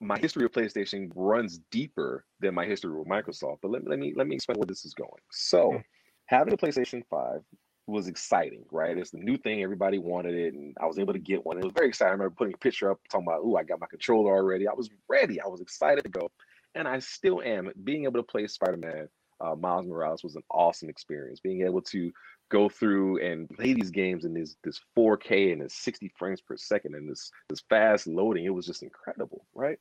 [0.01, 3.59] my history of PlayStation runs deeper than my history with Microsoft.
[3.63, 5.11] But let, let me let me explain where this is going.
[5.31, 5.79] So hmm.
[6.27, 7.41] having a PlayStation 5
[7.87, 8.97] was exciting, right?
[8.97, 9.63] It's the new thing.
[9.63, 11.59] Everybody wanted it, and I was able to get one.
[11.59, 12.11] It was very exciting.
[12.11, 14.75] I remember putting a picture up talking about, "Ooh, I got my controller already." I
[14.75, 15.41] was ready.
[15.41, 16.31] I was excited to go,
[16.75, 17.71] and I still am.
[17.85, 19.09] Being able to play Spider-Man,
[19.41, 21.41] uh, Miles Morales was an awesome experience.
[21.41, 22.13] Being able to
[22.51, 26.57] go through and play these games in this this 4K and this 60 frames per
[26.57, 29.79] second and this this fast loading, it was just incredible, right?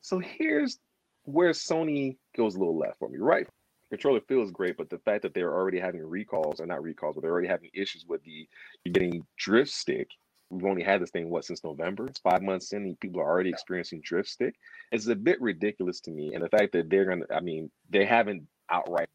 [0.00, 0.78] So here's
[1.24, 3.46] where Sony goes a little left for me, right?
[3.90, 7.22] controller feels great, but the fact that they're already having recalls, or not recalls, but
[7.22, 8.48] they're already having issues with the
[8.90, 10.08] getting drift stick.
[10.50, 12.06] We've only had this thing what since November.
[12.06, 14.54] It's five months in, and people are already experiencing drift stick.
[14.92, 18.04] It's a bit ridiculous to me, and the fact that they're gonna, I mean, they
[18.04, 19.08] haven't outright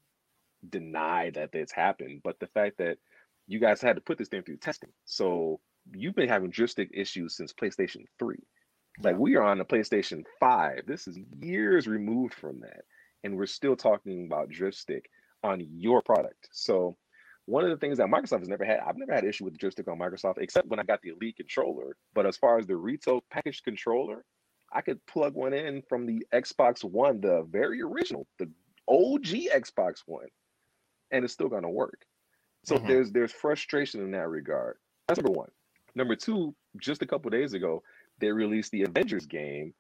[0.70, 2.98] denied that it's happened, but the fact that
[3.48, 5.60] you guys had to put this thing through testing, so
[5.94, 8.44] you've been having drift stick issues since PlayStation Three.
[9.02, 10.86] Like we are on the PlayStation Five.
[10.86, 12.84] This is years removed from that
[13.24, 15.10] and we're still talking about drift stick
[15.44, 16.50] on your product.
[16.52, 16.98] So
[17.52, 19.74] one of the things that Microsoft has never had, I've never had issue with drift
[19.74, 21.98] stick on Microsoft, except when I got the Elite controller.
[22.14, 24.24] But as far as the retail packaged controller,
[24.72, 28.50] I could plug one in from the Xbox One, the very original, the
[28.88, 30.30] OG Xbox One,
[31.12, 32.06] and it's still gonna work.
[32.64, 32.88] So Mhm.
[32.88, 34.78] there's there's frustration in that regard.
[35.08, 35.52] That's number one.
[35.94, 37.84] Number two, just a couple days ago,
[38.20, 39.74] they released the Avengers game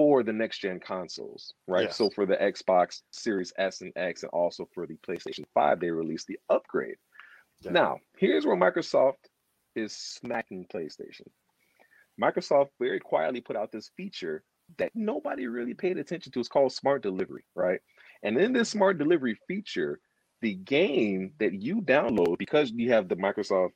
[0.00, 1.82] for the next gen consoles, right?
[1.82, 1.96] Yes.
[1.98, 5.90] So for the Xbox Series S and X, and also for the PlayStation 5, they
[5.90, 6.96] released the upgrade.
[7.60, 7.72] Yeah.
[7.72, 9.18] Now, here's where Microsoft
[9.76, 11.26] is smacking PlayStation.
[12.18, 14.42] Microsoft very quietly put out this feature
[14.78, 16.40] that nobody really paid attention to.
[16.40, 17.80] It's called Smart Delivery, right?
[18.22, 20.00] And in this Smart Delivery feature,
[20.40, 23.72] the game that you download, because you have the Microsoft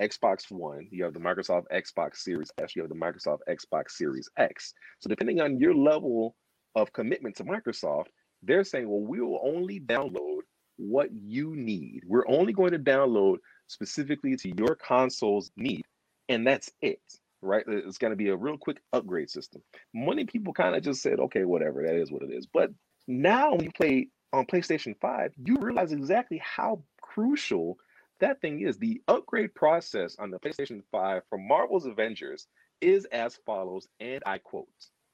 [0.00, 4.28] Xbox One, you have the Microsoft Xbox Series S, you have the Microsoft Xbox Series
[4.36, 4.74] X.
[5.00, 6.34] So depending on your level
[6.74, 8.06] of commitment to Microsoft,
[8.42, 10.40] they're saying, well, we will only download
[10.76, 12.02] what you need.
[12.06, 15.82] We're only going to download specifically to your console's need,
[16.28, 17.00] and that's it.
[17.42, 17.64] Right?
[17.66, 19.62] It's going to be a real quick upgrade system.
[19.94, 22.46] Many people kind of just said, okay, whatever, that is what it is.
[22.52, 22.70] But
[23.06, 27.78] now when you play on PlayStation 5, you realize exactly how crucial
[28.20, 28.78] that thing is.
[28.78, 32.46] The upgrade process on the PlayStation 5 for Marvel's Avengers
[32.80, 34.68] is as follows, and I quote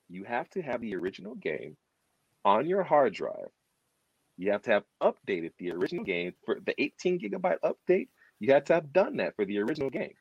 [0.09, 1.77] You have to have the original game
[2.45, 3.51] on your hard drive.
[4.37, 8.09] You have to have updated the original game for the 18 gigabyte update.
[8.41, 10.15] You have to have done that for the original game.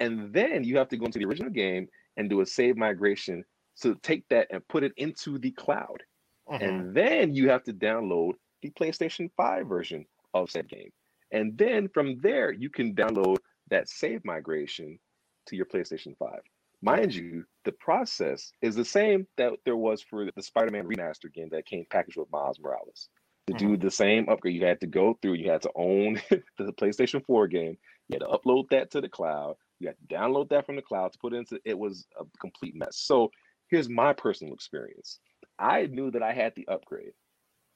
[0.00, 3.44] And then you have to go into the original game and do a save migration
[3.82, 6.02] to take that and put it into the cloud.
[6.50, 6.62] Mhm.
[6.62, 10.90] And then you have to download the PlayStation 5 version of said game.
[11.32, 13.38] And then from there, you can download
[13.70, 14.98] that save migration
[15.46, 16.38] to your PlayStation 5.
[16.82, 21.32] Mind you, the process is the same that there was for the Spider Man remaster
[21.32, 23.08] game that came packaged with Miles Morales.
[23.48, 23.82] To do mm-hmm.
[23.82, 27.48] the same upgrade, you had to go through, you had to own the PlayStation 4
[27.48, 27.76] game,
[28.08, 30.82] you had to upload that to the cloud, you had to download that from the
[30.82, 32.96] cloud to put it into it was a complete mess.
[32.96, 33.30] So
[33.68, 35.18] here's my personal experience.
[35.58, 37.12] I knew that I had the upgrade.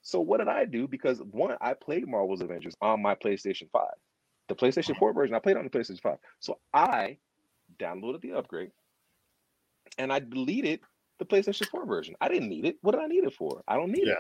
[0.07, 0.87] So what did I do?
[0.87, 3.88] Because one, I played Marvel's Avengers on my PlayStation 5.
[4.47, 6.19] The PlayStation 4 version, I played on the PlayStation 5.
[6.38, 7.16] So I
[7.81, 8.71] downloaded the upgrade
[9.99, 10.79] and I deleted
[11.19, 12.14] the PlayStation 4 version.
[12.21, 12.77] I didn't need it.
[12.83, 13.64] What did I need it for?
[13.66, 14.19] I don't need it.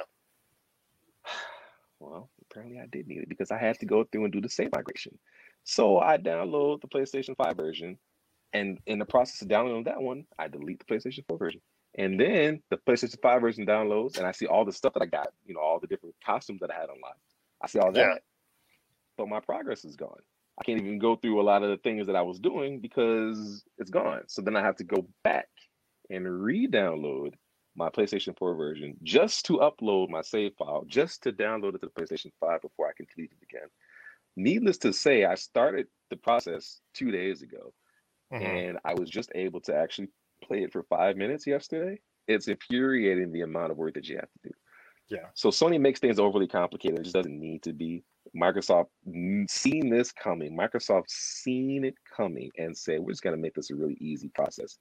[1.98, 4.50] Well, apparently I did need it because I had to go through and do the
[4.50, 5.18] save migration.
[5.64, 7.96] So I download the PlayStation 5 version,
[8.52, 11.62] and in the process of downloading that one, I delete the PlayStation 4 version.
[11.96, 15.06] And then the PlayStation 5 version downloads, and I see all the stuff that I
[15.06, 17.20] got, you know, all the different costumes that I had unlocked.
[17.62, 17.98] I see all that.
[17.98, 18.18] Yeah.
[19.16, 20.20] But my progress is gone.
[20.60, 23.64] I can't even go through a lot of the things that I was doing because
[23.78, 24.22] it's gone.
[24.26, 25.48] So then I have to go back
[26.10, 27.34] and re-download
[27.76, 31.90] my PlayStation 4 version just to upload my save file, just to download it to
[31.94, 33.68] the PlayStation 5 before I can delete it again.
[34.36, 37.72] Needless to say, I started the process two days ago
[38.32, 38.42] Mhm.
[38.42, 40.08] and I was just able to actually
[40.42, 41.98] play it for five minutes yesterday.
[42.28, 44.54] It's infuriating the amount of work that you have to do.
[45.08, 45.26] Yeah.
[45.34, 46.98] So Sony makes things overly complicated.
[46.98, 48.02] It just doesn't need to be.
[48.36, 48.86] Microsoft
[49.48, 50.56] seen this coming.
[50.56, 54.28] Microsoft seen it coming and said, we're just going to make this a really easy
[54.28, 54.78] process.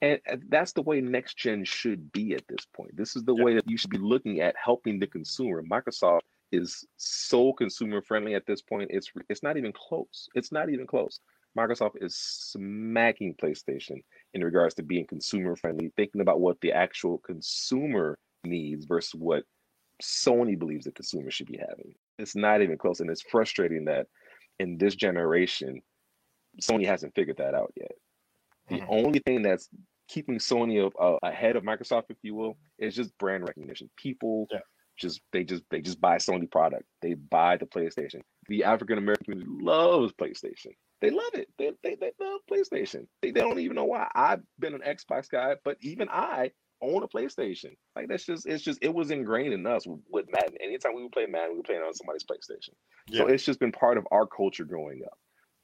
[0.00, 2.96] And that's the way next gen should be at this point.
[2.96, 3.44] This is the Yeah.
[3.44, 5.62] way that you should be looking at helping the consumer.
[5.62, 6.20] Microsoft
[6.52, 8.90] is so consumer friendly at this point.
[8.92, 10.28] It's it's not even close.
[10.34, 11.20] It's not even close.
[11.56, 14.02] Microsoft is smacking PlayStation
[14.34, 19.44] in regards to being consumer friendly, thinking about what the actual consumer needs versus what
[20.02, 21.94] Sony believes the consumer should be having.
[22.18, 23.00] It's not even close.
[23.00, 24.08] And it's frustrating that
[24.58, 25.80] in this generation,
[26.60, 27.92] Sony hasn't figured that out yet.
[28.68, 28.86] The Mhm.
[28.88, 29.68] only thing that's
[30.08, 33.88] keeping Sony a- ahead of Microsoft, if you will, is just brand recognition.
[33.96, 34.60] People Yeah.
[34.96, 36.84] just they just they just buy Sony product.
[37.02, 38.22] They buy the PlayStation.
[38.48, 40.74] The African American community loves PlayStation.
[41.00, 41.48] They love it.
[41.58, 43.06] They, they, they love PlayStation.
[43.20, 44.08] They, they don't even know why.
[44.14, 47.76] I've been an Xbox guy, but even I own a PlayStation.
[47.96, 50.56] Like that's just it's just it was ingrained in us with Madden.
[50.62, 52.74] Anytime we would play Madden, we were playing on somebody's PlayStation.
[53.12, 55.18] So it's just been part of our culture growing up.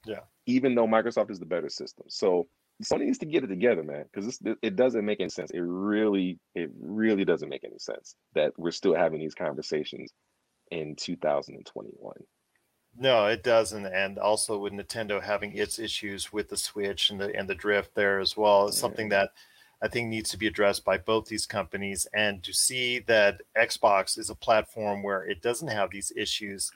[0.07, 0.21] Yeah.
[0.47, 2.07] Even though Microsoft is the better system.
[2.09, 2.49] So
[2.83, 5.51] Sony needs to get it together, man, because it doesn't make any sense.
[5.51, 10.13] It really, it really doesn't make any sense that we're still having these conversations
[10.71, 12.15] in 2021.
[13.01, 13.87] No, it doesn't.
[13.87, 17.95] And also with Nintendo having its issues with the Switch and the and the drift
[17.95, 19.31] there as well is something that
[19.83, 22.07] I think needs to be addressed by both these companies.
[22.13, 26.71] And to see that Xbox is a platform where it doesn't have these issues,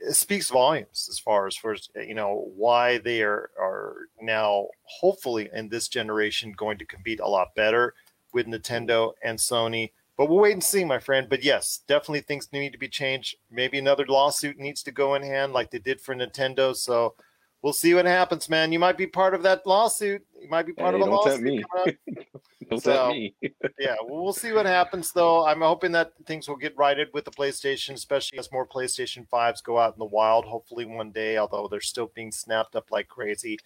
[0.00, 5.48] it speaks volumes as far as first you know why they are are now hopefully
[5.52, 7.94] in this generation going to compete a lot better
[8.32, 9.92] with Nintendo and Sony.
[10.20, 11.30] But we'll wait and see, my friend.
[11.30, 13.36] But yes, definitely things need to be changed.
[13.50, 16.76] Maybe another lawsuit needs to go in hand, like they did for Nintendo.
[16.76, 17.14] So
[17.62, 18.70] we'll see what happens, man.
[18.70, 20.22] You might be part of that lawsuit.
[20.38, 21.40] You might be part Hey, of a lawsuit.
[21.40, 21.64] me.
[21.74, 22.26] coming up.
[22.70, 23.34] Don't So- me.
[23.80, 25.46] yeah, well, we'll see what happens, though.
[25.46, 29.62] I'm hoping that things will get righted with the PlayStation, especially as more PlayStation 5s
[29.64, 33.08] go out in the wild, hopefully one day, although they're still being snapped up like
[33.08, 33.56] crazy.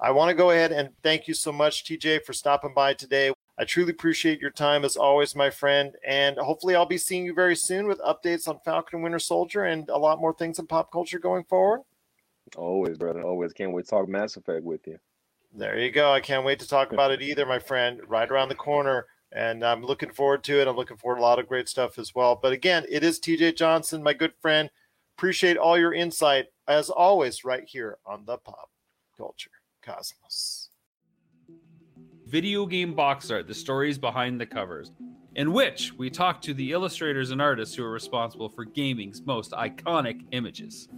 [0.00, 3.30] I want to go ahead and thank you so much, TJ, for stopping by today.
[3.62, 5.94] I truly appreciate your time as always, my friend.
[6.04, 9.66] And hopefully, I'll be seeing you very soon with updates on Falcon and Winter Soldier
[9.66, 11.82] and a lot more things in pop culture going forward.
[12.56, 13.22] Always, brother.
[13.22, 13.52] Always.
[13.52, 14.98] Can't wait to talk Mass Effect with you.
[15.54, 16.10] There you go.
[16.10, 18.00] I can't wait to talk about it either, my friend.
[18.08, 19.06] Right around the corner.
[19.30, 20.66] And I'm looking forward to it.
[20.66, 22.34] I'm looking forward to a lot of great stuff as well.
[22.34, 24.70] But again, it is TJ Johnson, my good friend.
[25.16, 28.70] Appreciate all your insight, as always, right here on the Pop
[29.16, 29.52] Culture
[29.84, 30.61] Cosmos.
[32.32, 34.90] Video game box art, the stories behind the covers,
[35.34, 39.50] in which we talk to the illustrators and artists who are responsible for gaming's most
[39.50, 40.88] iconic images.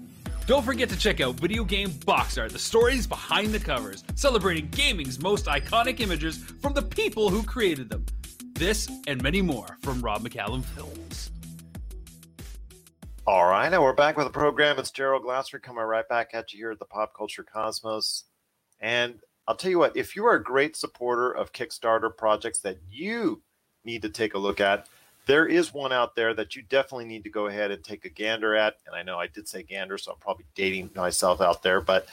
[0.47, 4.69] Don't forget to check out Video Game Box Art, the stories behind the covers, celebrating
[4.69, 8.07] gaming's most iconic images from the people who created them.
[8.53, 11.33] This and many more from Rob McCallum Films.
[13.27, 14.79] All right, now we're back with the program.
[14.79, 18.23] It's Gerald Glassford coming right back at you here at the Pop Culture Cosmos.
[18.79, 22.79] And I'll tell you what, if you are a great supporter of Kickstarter projects that
[22.91, 23.43] you
[23.85, 24.87] need to take a look at,
[25.27, 28.11] there is one out there that you definitely need to go ahead and take a
[28.11, 28.77] gander at.
[28.87, 32.07] And I know I did say gander, so I'm probably dating myself out there, but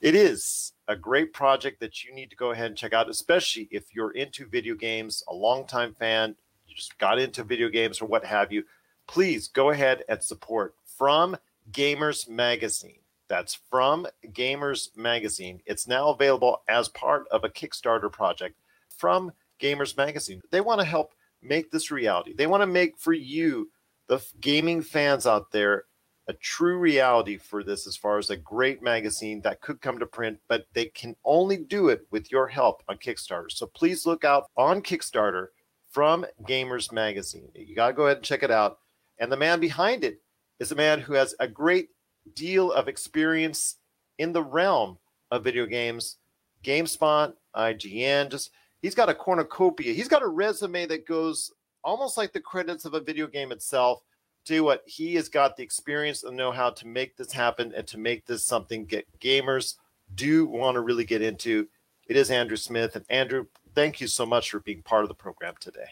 [0.00, 3.68] it is a great project that you need to go ahead and check out, especially
[3.70, 6.34] if you're into video games, a longtime fan,
[6.66, 8.64] you just got into video games or what have you.
[9.06, 11.36] Please go ahead and support from
[11.70, 13.01] Gamers Magazine.
[13.28, 15.60] That's from Gamers Magazine.
[15.66, 18.56] It's now available as part of a Kickstarter project
[18.96, 20.40] from Gamers Magazine.
[20.50, 22.34] They want to help make this reality.
[22.34, 23.70] They want to make for you,
[24.08, 25.84] the gaming fans out there,
[26.28, 30.06] a true reality for this as far as a great magazine that could come to
[30.06, 33.50] print, but they can only do it with your help on Kickstarter.
[33.50, 35.48] So please look out on Kickstarter
[35.90, 37.50] from Gamers Magazine.
[37.54, 38.78] You got to go ahead and check it out.
[39.18, 40.20] And the man behind it
[40.60, 41.88] is a man who has a great
[42.34, 43.76] deal of experience
[44.18, 44.98] in the realm
[45.30, 46.16] of video games,
[46.62, 49.92] GameSpot, IGN, just he's got a cornucopia.
[49.92, 51.52] He's got a resume that goes
[51.84, 54.02] almost like the credits of a video game itself.
[54.44, 57.86] Tell you what, he has got the experience and know-how to make this happen and
[57.86, 59.76] to make this something get gamers
[60.14, 61.68] do want to really get into.
[62.08, 62.96] It is Andrew Smith.
[62.96, 65.86] And Andrew, thank you so much for being part of the program today.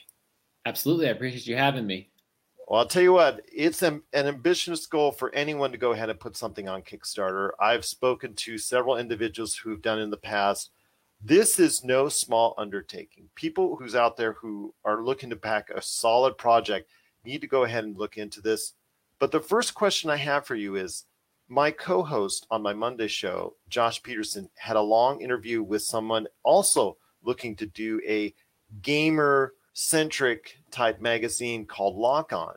[0.67, 1.09] Absolutely.
[1.09, 2.11] I appreciate you having me.
[2.71, 6.09] Well, I'll tell you what, it's an, an ambitious goal for anyone to go ahead
[6.09, 7.51] and put something on Kickstarter.
[7.59, 10.71] I've spoken to several individuals who've done in the past
[11.21, 13.29] this is no small undertaking.
[13.35, 16.89] People who's out there who are looking to back a solid project
[17.25, 18.75] need to go ahead and look into this.
[19.19, 21.07] But the first question I have for you is
[21.49, 26.97] my co-host on my Monday show, Josh Peterson, had a long interview with someone also
[27.23, 28.33] looking to do a
[28.81, 32.55] gamer centric type magazine called Lock On.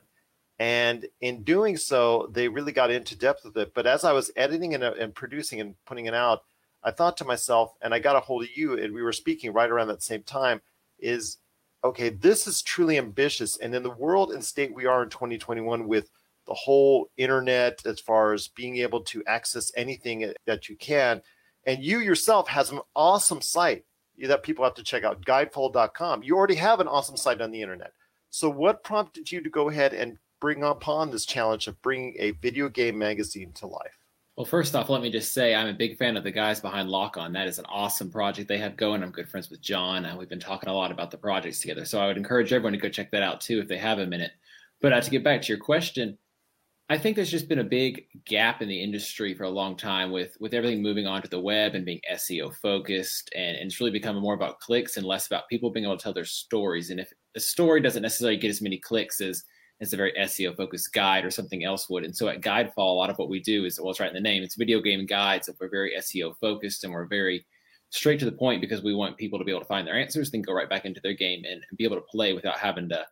[0.59, 3.73] And in doing so, they really got into depth with it.
[3.73, 6.43] But as I was editing and, uh, and producing and putting it out,
[6.83, 9.53] I thought to myself, and I got a hold of you, and we were speaking
[9.53, 10.62] right around that same time,
[10.99, 11.38] is
[11.83, 13.57] okay, this is truly ambitious.
[13.57, 16.09] And in the world and state we are in 2021 with
[16.45, 21.21] the whole internet, as far as being able to access anything that you can,
[21.65, 23.86] and you yourself has an awesome site
[24.21, 26.23] that people have to check out, guidefall.com.
[26.23, 27.93] You already have an awesome site on the internet.
[28.30, 32.32] So, what prompted you to go ahead and bring upon this challenge of bringing a
[32.32, 33.97] video game magazine to life?
[34.36, 36.89] Well, first off, let me just say I'm a big fan of the guys behind
[36.89, 37.32] Lock On.
[37.34, 39.04] That is an awesome project they have going.
[39.04, 41.86] I'm good friends with John, and we've been talking a lot about the projects together.
[41.86, 44.08] So I would encourage everyone to go check that out too if they have a
[44.08, 44.32] minute.
[44.82, 46.17] But uh, to get back to your question,
[46.89, 50.11] I think there's just been a big gap in the industry for a long time
[50.11, 53.91] with with everything moving onto the web and being SEO focused, and, and it's really
[53.91, 56.89] becoming more about clicks and less about people being able to tell their stories.
[56.89, 59.43] And if a story doesn't necessarily get as many clicks as
[59.79, 62.03] it's a very SEO focused guide or something else would.
[62.05, 64.13] And so at Guidefall, a lot of what we do is well, it's right in
[64.13, 64.43] the name.
[64.43, 65.47] It's video game guides.
[65.47, 67.45] If we're very SEO focused and we're very
[67.89, 70.31] straight to the point because we want people to be able to find their answers,
[70.31, 72.89] then go right back into their game and, and be able to play without having
[72.89, 73.05] to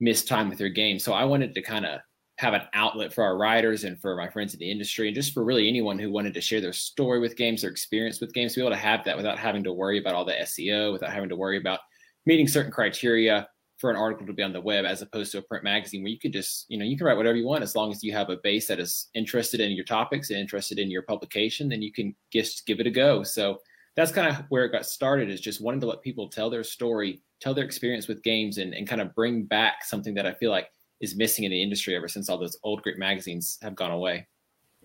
[0.00, 0.98] miss time with their game.
[0.98, 2.00] So I wanted to kind of
[2.38, 5.32] have an outlet for our writers and for my friends in the industry and just
[5.32, 8.54] for really anyone who wanted to share their story with games, their experience with games,
[8.54, 11.12] to be able to have that without having to worry about all the SEO, without
[11.12, 11.80] having to worry about
[12.26, 15.42] meeting certain criteria for an article to be on the web as opposed to a
[15.42, 17.74] print magazine where you could just you know you can write whatever you want as
[17.74, 20.90] long as you have a base that is interested in your topics and interested in
[20.90, 23.22] your publication then you can just give it a go.
[23.22, 23.58] So
[23.96, 26.64] that's kind of where it got started is just wanting to let people tell their
[26.64, 30.32] story tell their experience with games and, and kind of bring back something that i
[30.32, 30.68] feel like
[31.00, 34.26] is missing in the industry ever since all those old great magazines have gone away.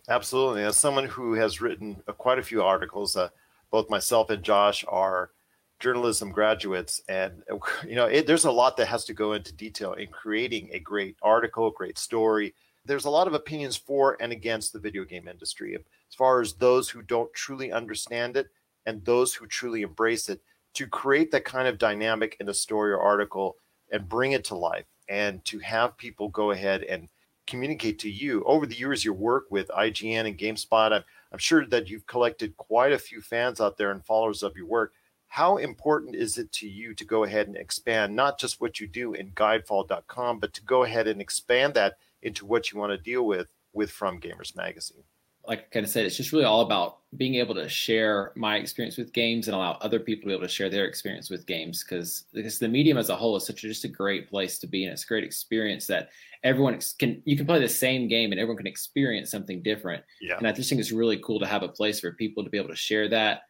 [0.07, 0.63] Absolutely.
[0.63, 3.29] As someone who has written quite a few articles uh,
[3.71, 5.31] both myself and josh are
[5.79, 7.43] journalism graduates and
[7.87, 10.79] you know it, there's a lot that has to go into detail in creating a
[10.79, 12.53] great article great story.
[12.85, 15.75] There's a lot of opinions for and against the video game industry.
[15.75, 18.47] As far as those who don't truly understand it
[18.85, 20.41] and those who truly embrace it
[20.73, 23.57] to create that kind of dynamic in a story or article
[23.91, 27.09] and bring it to life and to have people go ahead and
[27.47, 30.93] communicate to you over the years your work with IGN and GameSpot.
[30.93, 34.55] I'm, I'm sure that you've collected quite a few fans out there and followers of
[34.55, 34.93] your work.
[35.27, 38.87] How important is it to you to go ahead and expand not just what you
[38.87, 42.97] do in guidefall.com, but to go ahead and expand that into what you want to
[42.97, 45.03] deal with with From Gamers Magazine?
[45.49, 48.57] Like I kind of said, it's just really all about being able to share my
[48.57, 51.47] experience with games and allow other people to be able to share their experience with
[51.47, 54.59] games because because the medium as a whole is such a, just a great place
[54.59, 56.09] to be and it's a great experience that
[56.43, 60.03] everyone can you can play the same game and everyone can experience something different.
[60.21, 60.37] Yeah.
[60.37, 62.59] And I just think it's really cool to have a place for people to be
[62.59, 63.41] able to share that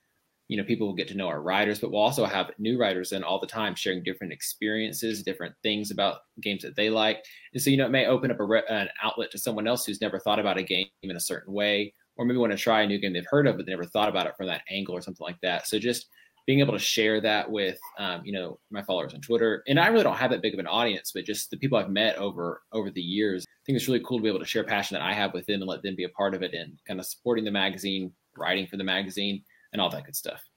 [0.50, 3.14] you know people will get to know our writers but we'll also have new writers
[3.14, 7.24] in all the time sharing different experiences different things about games that they like.
[7.54, 9.86] And so you know it may open up a re- an outlet to someone else
[9.86, 12.82] who's never thought about a game in a certain way or maybe want to try
[12.82, 14.96] a new game they've heard of but they never thought about it from that angle
[14.96, 15.68] or something like that.
[15.68, 16.08] So just
[16.50, 19.64] being able to share that with um, you know my followers on twitter.
[19.68, 21.92] And i really don't have that big of an audience but just the people i've
[21.92, 24.64] met over over the years i think it's really cool to be able to share
[24.64, 26.74] passion that i have with them and let them be a part of it and
[26.88, 30.50] kind of supporting the magazine writing for the magazine and all that good stuff.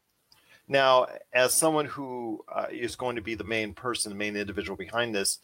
[0.69, 4.77] Now, as someone who uh, is going to be the main person, the main individual
[4.77, 5.39] behind this,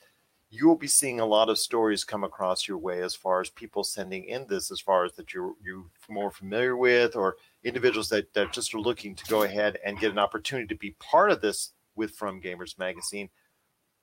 [0.51, 3.51] you will be seeing a lot of stories come across your way as far as
[3.51, 8.09] people sending in this, as far as that you're you more familiar with, or individuals
[8.09, 11.31] that, that just are looking to go ahead and get an opportunity to be part
[11.31, 13.29] of this with From Gamers Magazine.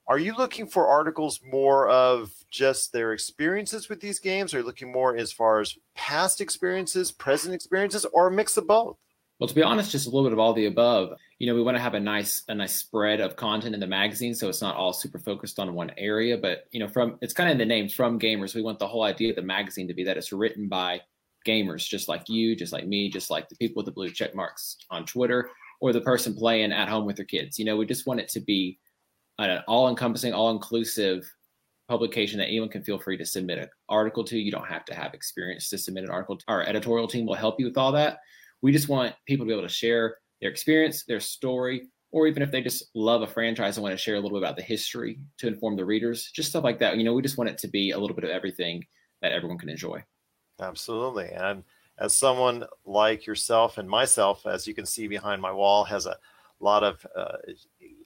[0.08, 4.54] Are you looking for articles more of just their experiences with these games?
[4.54, 8.68] Are you looking more as far as past experiences, present experiences, or a mix of
[8.68, 8.98] both?
[9.40, 11.18] Well, to be honest, just a little bit of all the above.
[11.40, 13.88] You know, we want to have a nice a nice spread of content in the
[13.88, 16.38] magazine, so it's not all super focused on one area.
[16.38, 18.56] But you know, from it's kind of in the name from gamers.
[18.56, 21.02] We want the whole idea of the magazine to be that it's written by
[21.46, 24.34] gamers, just like you, just like me, just like the people with the blue check
[24.34, 25.50] marks on Twitter,
[25.82, 27.60] or the person playing at home with their kids.
[27.60, 28.80] You know, we just want it to be
[29.38, 31.30] an all-encompassing, all-inclusive
[31.90, 34.40] publication that anyone can feel free to submit an article to.
[34.40, 36.40] You don't have to have experience to submit an article.
[36.48, 38.20] Our editorial team will help you with all that
[38.62, 42.42] we just want people to be able to share their experience, their story, or even
[42.42, 44.64] if they just love a franchise and want to share a little bit about the
[44.64, 46.98] history to inform the readers, just stuff like that.
[46.98, 48.84] You know, we just want it to be a little bit of everything
[49.22, 50.04] that everyone can enjoy.
[50.62, 51.30] Absolutely.
[51.30, 51.64] And
[51.98, 56.18] as someone like yourself and myself, as you can see behind my wall, has a
[56.60, 57.38] lot of, uh,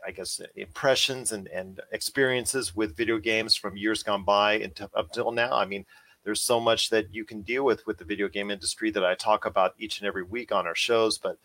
[0.06, 5.12] I guess, impressions and, and experiences with video games from years gone by and up
[5.12, 5.54] till now.
[5.54, 5.86] I mean,
[6.24, 9.16] there's so much that you can deal with with the video game industry that I
[9.16, 11.18] talk about each and every week on our shows.
[11.18, 11.38] But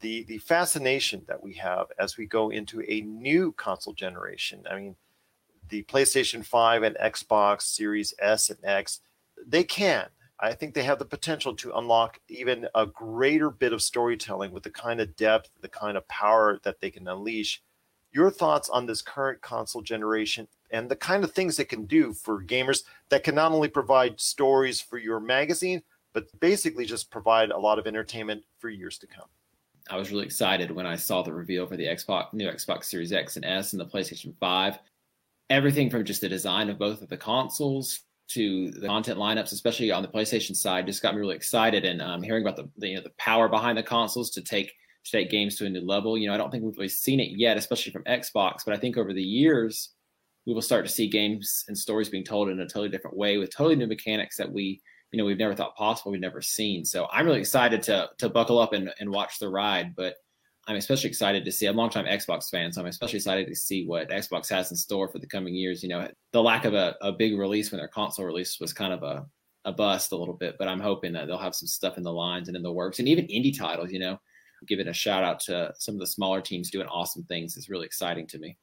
[0.00, 4.64] the the fascination that we have as we go into a new console generation.
[4.70, 4.96] I mean,
[5.68, 9.00] the PlayStation 5 and Xbox Series S and X,
[9.46, 10.06] they can.
[10.40, 14.64] I think they have the potential to unlock even a greater bit of storytelling with
[14.64, 17.62] the kind of depth, the kind of power that they can unleash.
[18.14, 22.12] Your thoughts on this current console generation and the kind of things it can do
[22.12, 27.50] for gamers that can not only provide stories for your magazine, but basically just provide
[27.50, 29.26] a lot of entertainment for years to come.
[29.90, 33.12] I was really excited when I saw the reveal for the Xbox new Xbox Series
[33.12, 34.78] X and S and the PlayStation 5.
[35.50, 39.90] Everything from just the design of both of the consoles to the content lineups, especially
[39.90, 41.84] on the PlayStation side, just got me really excited.
[41.84, 44.72] And um, hearing about the, the, you know the power behind the consoles to take
[45.04, 46.16] take games to a new level.
[46.16, 48.60] You know, I don't think we've really seen it yet, especially from Xbox.
[48.64, 49.90] But I think over the years,
[50.46, 53.38] we will start to see games and stories being told in a totally different way
[53.38, 54.80] with totally new mechanics that we
[55.10, 58.28] you know we've never thought possible we've never seen so i'm really excited to to
[58.28, 60.16] buckle up and, and watch the ride but
[60.66, 63.54] i'm especially excited to see i'm a longtime xbox fan so i'm especially excited to
[63.54, 66.74] see what xbox has in store for the coming years you know the lack of
[66.74, 69.24] a, a big release when their console release was kind of a,
[69.66, 72.12] a bust a little bit but i'm hoping that they'll have some stuff in the
[72.12, 74.18] lines and in the works and even indie titles you know
[74.66, 77.86] giving a shout out to some of the smaller teams doing awesome things is really
[77.86, 78.56] exciting to me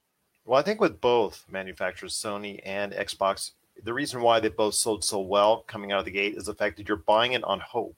[0.46, 3.52] well, I think with both manufacturers, Sony and Xbox,
[3.84, 6.56] the reason why they both sold so well coming out of the gate is the
[6.56, 7.96] fact that you're buying it on hope.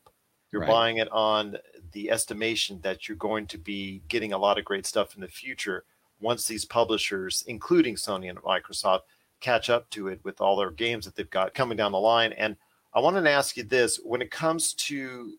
[0.51, 0.69] You're right.
[0.69, 1.57] buying it on
[1.93, 5.27] the estimation that you're going to be getting a lot of great stuff in the
[5.27, 5.85] future
[6.21, 9.01] once these publishers, including Sony and Microsoft,
[9.39, 12.33] catch up to it with all their games that they've got coming down the line.
[12.33, 12.55] And
[12.93, 15.33] I wanted to ask you this when it comes to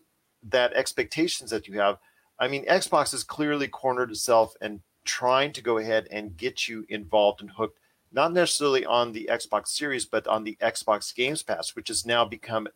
[0.49, 1.97] that expectations that you have,
[2.39, 6.85] I mean, Xbox has clearly cornered itself and trying to go ahead and get you
[6.89, 7.79] involved and hooked,
[8.11, 12.25] not necessarily on the Xbox Series, but on the Xbox Games Pass, which has now
[12.25, 12.67] become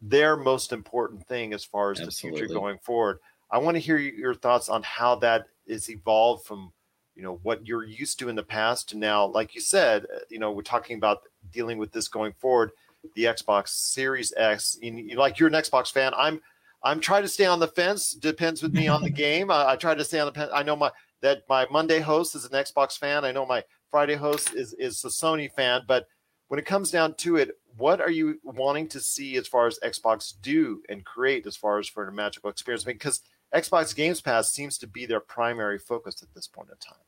[0.00, 2.40] their most important thing as far as Absolutely.
[2.40, 3.18] the future going forward.
[3.50, 6.72] I want to hear your thoughts on how that is evolved from
[7.14, 10.20] you know what you're used to in the past to now like you said uh,
[10.30, 11.22] you know we're talking about
[11.52, 12.70] dealing with this going forward
[13.14, 14.78] the xbox series x
[15.14, 16.40] like you're an xbox fan i'm
[16.84, 19.76] i'm trying to stay on the fence depends with me on the game I, I,
[19.76, 20.90] try to stay on the fence i know my
[21.22, 23.24] that my Monday host is an Xbox fan.
[23.24, 26.06] I know my Friday host is is a Sony fan, but
[26.48, 29.78] when it comes down to it, what are you wanting to see as far as
[29.82, 32.84] Xbox do and create as far as for a magical experience?
[32.84, 33.20] Because
[33.54, 37.02] Xbox Games Pass seems to be their primary focus at this point in time.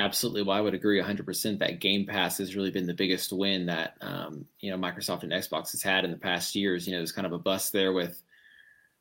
[0.00, 0.42] Absolutely.
[0.42, 3.94] Well, I would agree 100% that Game Pass has really been the biggest win that
[4.00, 6.86] um, you know Microsoft and Xbox has had in the past years.
[6.86, 8.22] You know, there's kind of a bust there with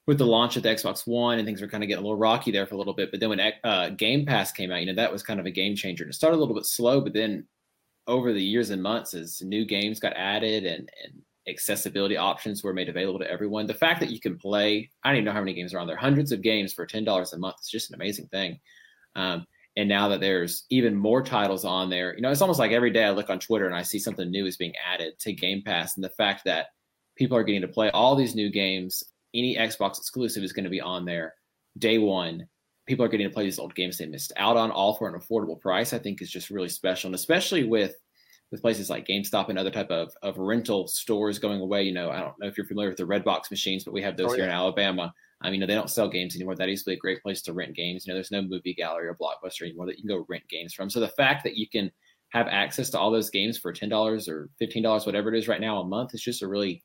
[0.06, 2.18] with the launch of the Xbox One, and things were kind of getting a little
[2.18, 3.10] rocky there for a little bit.
[3.10, 5.52] But then when uh, Game Pass came out, you know, that was kind of a
[5.52, 6.04] game changer.
[6.04, 7.48] And it started a little bit slow, but then
[8.08, 12.74] over the years and months, as new games got added and and accessibility options were
[12.74, 15.42] made available to everyone, the fact that you can play, I don't even know how
[15.42, 17.90] many games are on there, hundreds of games for ten dollars a month, is just
[17.90, 18.60] an amazing thing.
[19.16, 19.46] Um,
[19.76, 22.92] and now that there's even more titles on there, you know, it's almost like every
[22.92, 25.62] day I look on Twitter and I see something new is being added to Game
[25.66, 26.68] Pass, and the fact that
[27.16, 30.70] people are getting to play all these new games any Xbox exclusive is going to
[30.70, 31.34] be on there
[31.78, 32.48] day one.
[32.86, 35.20] People are getting to play these old games they missed out on, all for an
[35.20, 35.94] affordable price.
[35.94, 37.96] I think is just really special, and especially with
[38.52, 41.84] with places like GameStop and other type of, of rental stores going away.
[41.84, 44.16] You know, I don't know if you're familiar with the Redbox machines, but we have
[44.16, 44.52] those oh, here yeah.
[44.52, 45.12] in Alabama.
[45.42, 46.56] I mean, you know, they don't sell games anymore.
[46.56, 48.06] That used to be a great place to rent games.
[48.06, 50.74] You know, there's no movie gallery or blockbuster anymore that you can go rent games
[50.74, 50.88] from.
[50.90, 51.92] So the fact that you can
[52.30, 55.48] have access to all those games for ten dollars or fifteen dollars, whatever it is
[55.48, 56.84] right now a month, is just a really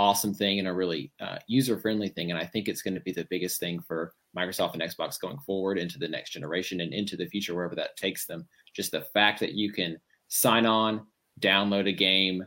[0.00, 2.30] awesome thing and a really uh, user friendly thing.
[2.30, 5.38] And I think it's going to be the biggest thing for Microsoft and Xbox going
[5.40, 8.48] forward into the next generation and into the future, wherever that takes them.
[8.72, 9.98] Just the fact that you can
[10.28, 11.06] sign on,
[11.40, 12.42] download a game,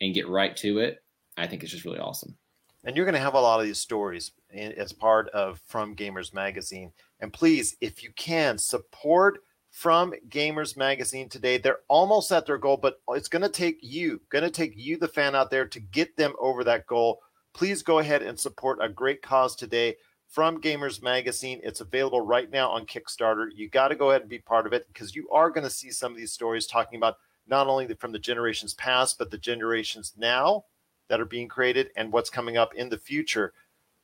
[0.00, 1.04] and get right to it,
[1.36, 2.38] I think is just really awesome.
[2.84, 6.32] And you're going to have a lot of these stories as part of From Gamers
[6.32, 6.90] Magazine.
[7.20, 9.40] And please, if you can, support
[9.74, 11.58] from Gamers Magazine today.
[11.58, 14.96] They're almost at their goal, but it's going to take you, going to take you,
[14.96, 17.18] the fan out there, to get them over that goal.
[17.54, 19.96] Please go ahead and support a great cause today
[20.28, 21.60] from Gamers Magazine.
[21.64, 23.48] It's available right now on Kickstarter.
[23.52, 25.70] You got to go ahead and be part of it because you are going to
[25.70, 27.16] see some of these stories talking about
[27.48, 30.66] not only from the generations past, but the generations now
[31.08, 33.52] that are being created and what's coming up in the future.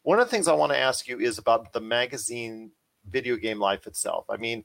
[0.03, 2.73] One of the things I want to ask you is about the magazine
[3.09, 4.25] video game life itself.
[4.29, 4.64] I mean,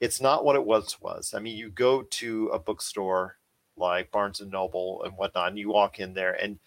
[0.00, 1.34] it's not what it once was.
[1.34, 3.36] I mean, you go to a bookstore
[3.76, 6.58] like Barnes and Noble and whatnot, and you walk in there, and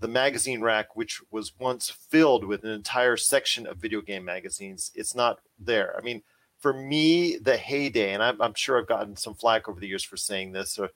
[0.00, 4.90] the magazine rack, which was once filled with an entire section of video game magazines,
[4.94, 5.94] it's not there.
[5.96, 6.22] I mean,
[6.58, 10.02] for me, the heyday, and I'm, I'm sure I've gotten some flack over the years
[10.02, 10.90] for saying this, or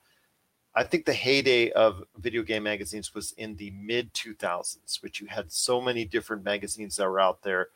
[0.75, 5.27] I think the heyday of video game magazines was in the mid 2000s, which you
[5.27, 7.69] had so many different magazines that were out there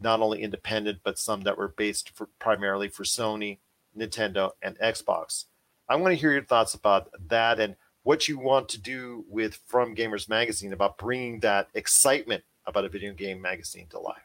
[0.00, 3.58] not only independent, but some that were based for primarily for Sony,
[3.96, 5.46] Nintendo, and Xbox.
[5.88, 9.58] I want to hear your thoughts about that and what you want to do with
[9.66, 14.16] From Gamers Magazine about bringing that excitement about a video game magazine to life.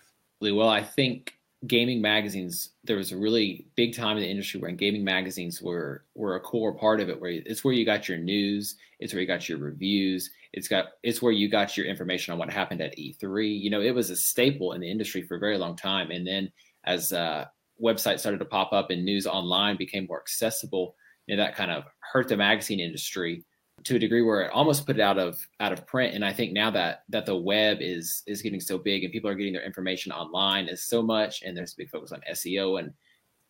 [0.41, 4.76] Well, I think gaming magazines there was a really big time in the industry when
[4.76, 8.17] gaming magazines were were a core part of it where it's where you got your
[8.17, 12.31] news it's where you got your reviews it's got it's where you got your information
[12.31, 15.35] on what happened at e3 you know it was a staple in the industry for
[15.35, 16.11] a very long time.
[16.11, 16.51] And then
[16.85, 17.45] as uh,
[17.81, 20.95] websites started to pop up and news online became more accessible
[21.27, 23.43] you know, that kind of hurt the magazine industry
[23.85, 26.13] to a degree where it almost put it out of out of print.
[26.13, 29.29] And i think now that that the web is is getting so big and people
[29.29, 32.79] are getting their information online is so much and there's a big focus on seo
[32.79, 32.91] and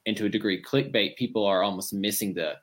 [0.05, 2.53] and to a degree clickbait people are almost missing the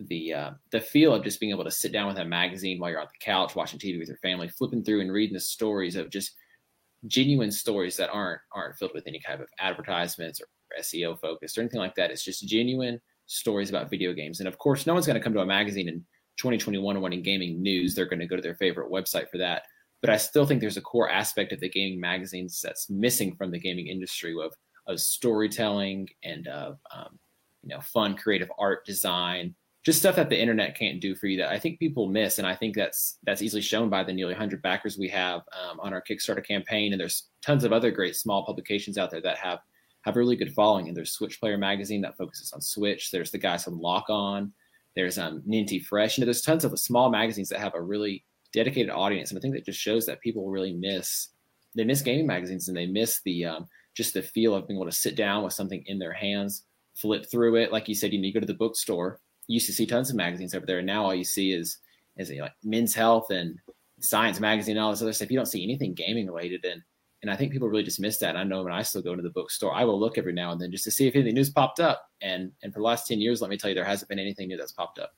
[0.00, 2.90] the uh, the feel of just being able to sit down with a magazine while
[2.90, 5.96] you're on the couch watching tv with your family flipping through and reading the stories
[5.96, 6.34] of just
[7.06, 10.46] genuine stories that aren't aren't filled with any kind of advertisements or
[10.80, 12.10] seo focused or anything like that.
[12.10, 14.40] It's just genuine stories about video games.
[14.40, 16.04] And of course no one's going to come to a magazine in
[16.36, 19.62] 2021 when in gaming news, they're going to go to their favorite website for that.
[20.02, 23.50] But I still think there's a core aspect of the gaming magazines that's missing from
[23.50, 24.52] the gaming industry of,
[24.86, 27.18] of storytelling and of um,
[27.62, 29.54] you know fun creative art design,
[29.86, 32.38] just stuff that the internet can't do for you that I think people miss.
[32.38, 35.80] And I think that's that's easily shown by the nearly 100 backers we have um,
[35.80, 36.92] on our Kickstarter campaign.
[36.92, 39.60] And there's tons of other great small publications out there that have
[40.02, 40.88] have a really good following.
[40.88, 43.10] And there's Switch Player Magazine that focuses on Switch.
[43.10, 44.52] There's the guys from Lock On
[44.96, 46.16] there's um, Ninty Fresh.
[46.16, 49.40] You know, there's tons of small magazines that have a really dedicated audience, and I
[49.40, 51.28] think that just shows that people really miss
[51.76, 54.86] they miss gaming magazines and they miss the um, just the feel of being able
[54.86, 56.64] to sit down with something in their hands,
[56.94, 57.70] flip through it.
[57.70, 59.20] Like you said, you, know, you go to the bookstore.
[59.46, 61.78] You used to see tons of magazines over there, and now all you see is
[62.16, 63.58] is like Men's Health and
[64.00, 65.30] Science Magazine and all this other stuff.
[65.30, 66.82] You don't see anything gaming related, and
[67.22, 68.30] and I think people really just miss that.
[68.30, 70.52] And I know when I still go to the bookstore, I will look every now
[70.52, 72.08] and then just to see if anything new's popped up.
[72.20, 74.48] And and for the last 10 years, let me tell you, there hasn't been anything
[74.48, 75.14] new that's popped up.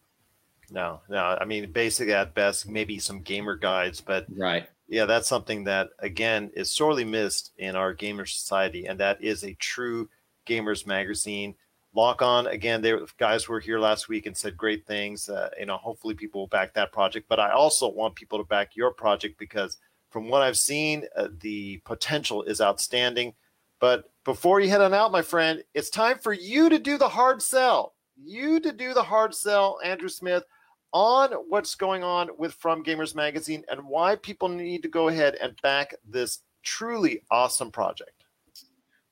[0.71, 1.37] No, no.
[1.41, 4.69] I mean, basically at best, maybe some gamer guides, but right.
[4.87, 9.45] Yeah, that's something that again is sorely missed in our gamer society, and that is
[9.45, 10.09] a true
[10.47, 11.55] gamers magazine
[11.99, 15.29] Lock On again, they guys were here last week and said great things.
[15.29, 17.27] Uh, you know, hopefully people will back that project.
[17.29, 19.79] But I also want people to back your project because
[20.09, 23.35] from what I've seen, uh, the potential is outstanding.
[23.81, 27.09] But before you head on out, my friend, it's time for you to do the
[27.09, 27.97] hard sell.
[28.17, 30.45] You to do the hard sell, Andrew Smith,
[30.93, 35.35] on what's going on with From Gamers Magazine and why people need to go ahead
[35.43, 38.18] and back this truly awesome project.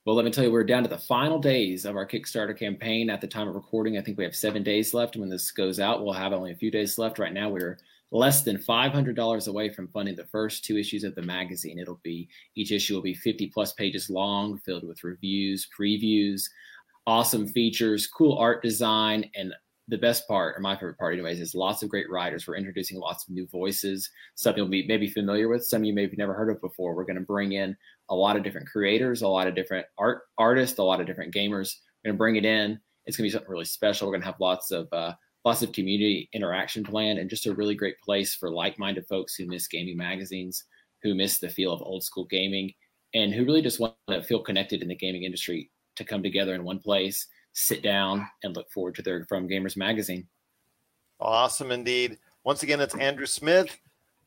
[0.06, 3.10] Well, let me tell you, we're down to the final days of our Kickstarter campaign.
[3.10, 5.16] At the time of recording, I think we have seven days left.
[5.16, 7.18] When this goes out, we'll have only a few days left.
[7.18, 7.76] Right now, we're
[8.12, 11.80] less than $500 away from funding the first two issues of the magazine.
[11.80, 16.48] It'll be each issue will be 50 plus pages long, filled with reviews, previews,
[17.08, 19.52] awesome features, cool art design, and
[19.88, 22.46] the best part, or my favorite part, anyways, is lots of great writers.
[22.46, 26.02] We're introducing lots of new voices, some you'll be maybe familiar with, some you may
[26.02, 26.94] have never heard of before.
[26.94, 27.76] We're going to bring in
[28.08, 31.34] a lot of different creators, a lot of different art artists, a lot of different
[31.34, 31.74] gamers.
[32.04, 32.78] We're to bring it in.
[33.06, 34.08] It's to be something really special.
[34.08, 35.12] We're to have lots of uh,
[35.44, 39.46] lots of community interaction planned, and just a really great place for like-minded folks who
[39.46, 40.64] miss gaming magazines,
[41.02, 42.72] who miss the feel of old school gaming,
[43.14, 46.54] and who really just want to feel connected in the gaming industry to come together
[46.54, 47.26] in one place
[47.56, 50.28] sit down and look forward to their From Gamers magazine.
[51.18, 52.18] Awesome indeed.
[52.44, 53.74] Once again, it's Andrew Smith.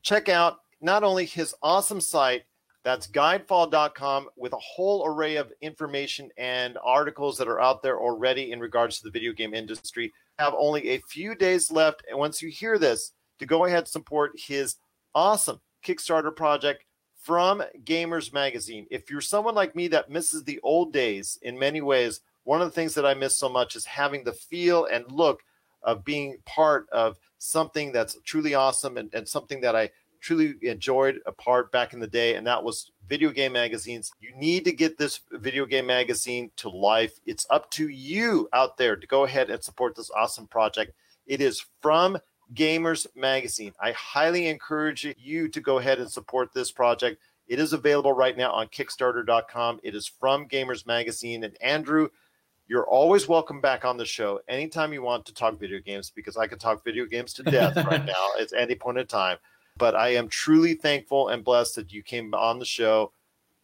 [0.02, 2.44] Check out not only his awesome site,
[2.84, 8.52] that's guidefall.com with a whole array of information and articles that are out there already
[8.52, 10.14] in regards to the video game industry.
[10.38, 12.04] Have only a few days left.
[12.10, 14.76] And once you hear this, to go ahead and support his
[15.16, 16.84] awesome Kickstarter project
[17.22, 18.86] from Gamers Magazine.
[18.92, 22.68] If you're someone like me that misses the old days in many ways, one of
[22.68, 25.42] the things that I miss so much is having the feel and look
[25.84, 29.90] of being part of something that's truly awesome and, and something that I
[30.20, 34.12] truly enjoyed a part back in the day, and that was video game magazines.
[34.20, 37.20] You need to get this video game magazine to life.
[37.26, 40.94] It's up to you out there to go ahead and support this awesome project.
[41.26, 42.18] It is from
[42.54, 43.74] Gamers Magazine.
[43.80, 47.22] I highly encourage you to go ahead and support this project.
[47.48, 49.80] It is available right now on Kickstarter.com.
[49.84, 51.44] It is from Gamers Magazine.
[51.44, 52.10] And Andrew,
[52.68, 56.38] you're always welcome back on the show anytime you want to talk video games because
[56.38, 59.38] I can talk video games to death right now at any point in time.
[59.80, 63.12] But I am truly thankful and blessed that you came on the show.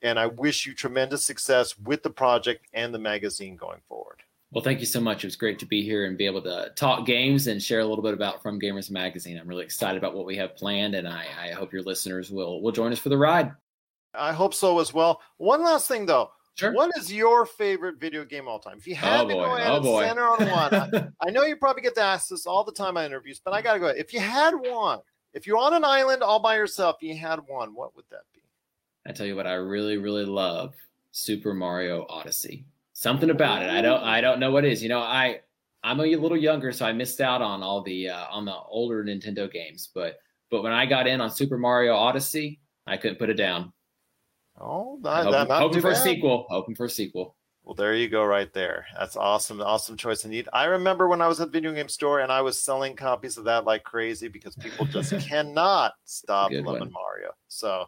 [0.01, 4.23] And I wish you tremendous success with the project and the magazine going forward.
[4.51, 5.23] Well, thank you so much.
[5.23, 7.85] It was great to be here and be able to talk games and share a
[7.85, 9.37] little bit about From Gamers Magazine.
[9.37, 12.61] I'm really excited about what we have planned, and I, I hope your listeners will
[12.61, 13.51] will join us for the ride.
[14.13, 15.21] I hope so as well.
[15.37, 16.31] One last thing, though.
[16.55, 16.71] Sure.
[16.71, 18.77] What is your favorite video game all time?
[18.77, 19.43] If you had oh, to boy.
[19.43, 20.03] go ahead oh, and boy.
[20.05, 22.95] center on one, I, I, know you probably get to ask this all the time
[22.95, 23.85] on interviews, but I got to go.
[23.87, 23.97] Ahead.
[23.97, 24.99] If you had one,
[25.35, 28.41] if you're on an island all by yourself, you had one, what would that be?
[29.05, 30.73] I tell you what, I really, really love
[31.11, 32.65] Super Mario Odyssey.
[32.93, 33.69] Something about it.
[33.69, 34.81] I don't, I don't know what it is.
[34.81, 35.41] You know, I,
[35.83, 39.03] I'm a little younger, so I missed out on all the uh, on the older
[39.03, 39.89] Nintendo games.
[39.93, 40.19] But,
[40.49, 43.73] but when I got in on Super Mario Odyssey, I couldn't put it down.
[44.59, 45.99] Oh, not, hoping, not hoping for bad.
[45.99, 46.45] a sequel.
[46.49, 47.35] Hoping for a sequel.
[47.65, 48.85] Well, there you go, right there.
[48.95, 49.59] That's awesome.
[49.59, 50.47] Awesome choice indeed.
[50.53, 53.37] I remember when I was at the video game store and I was selling copies
[53.37, 56.91] of that like crazy because people just cannot stop loving one.
[56.91, 57.31] Mario.
[57.47, 57.87] So,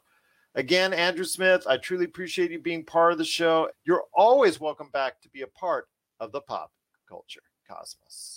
[0.55, 3.69] again, Andrew Smith, I truly appreciate you being part of the show.
[3.86, 5.88] You're always welcome back to be a part
[6.19, 6.71] of the pop
[7.07, 8.37] culture cosmos.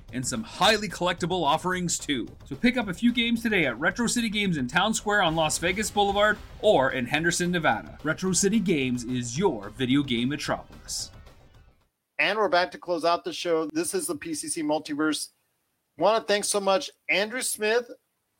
[0.13, 2.27] and some highly collectible offerings too.
[2.45, 5.35] So pick up a few games today at Retro City Games in Town Square on
[5.35, 7.97] Las Vegas Boulevard or in Henderson, Nevada.
[8.03, 11.11] Retro City Games is your video game metropolis.
[12.19, 13.67] And we're back to close out the show.
[13.73, 15.29] This is the PCC Multiverse.
[15.97, 17.89] Want to thank so much Andrew Smith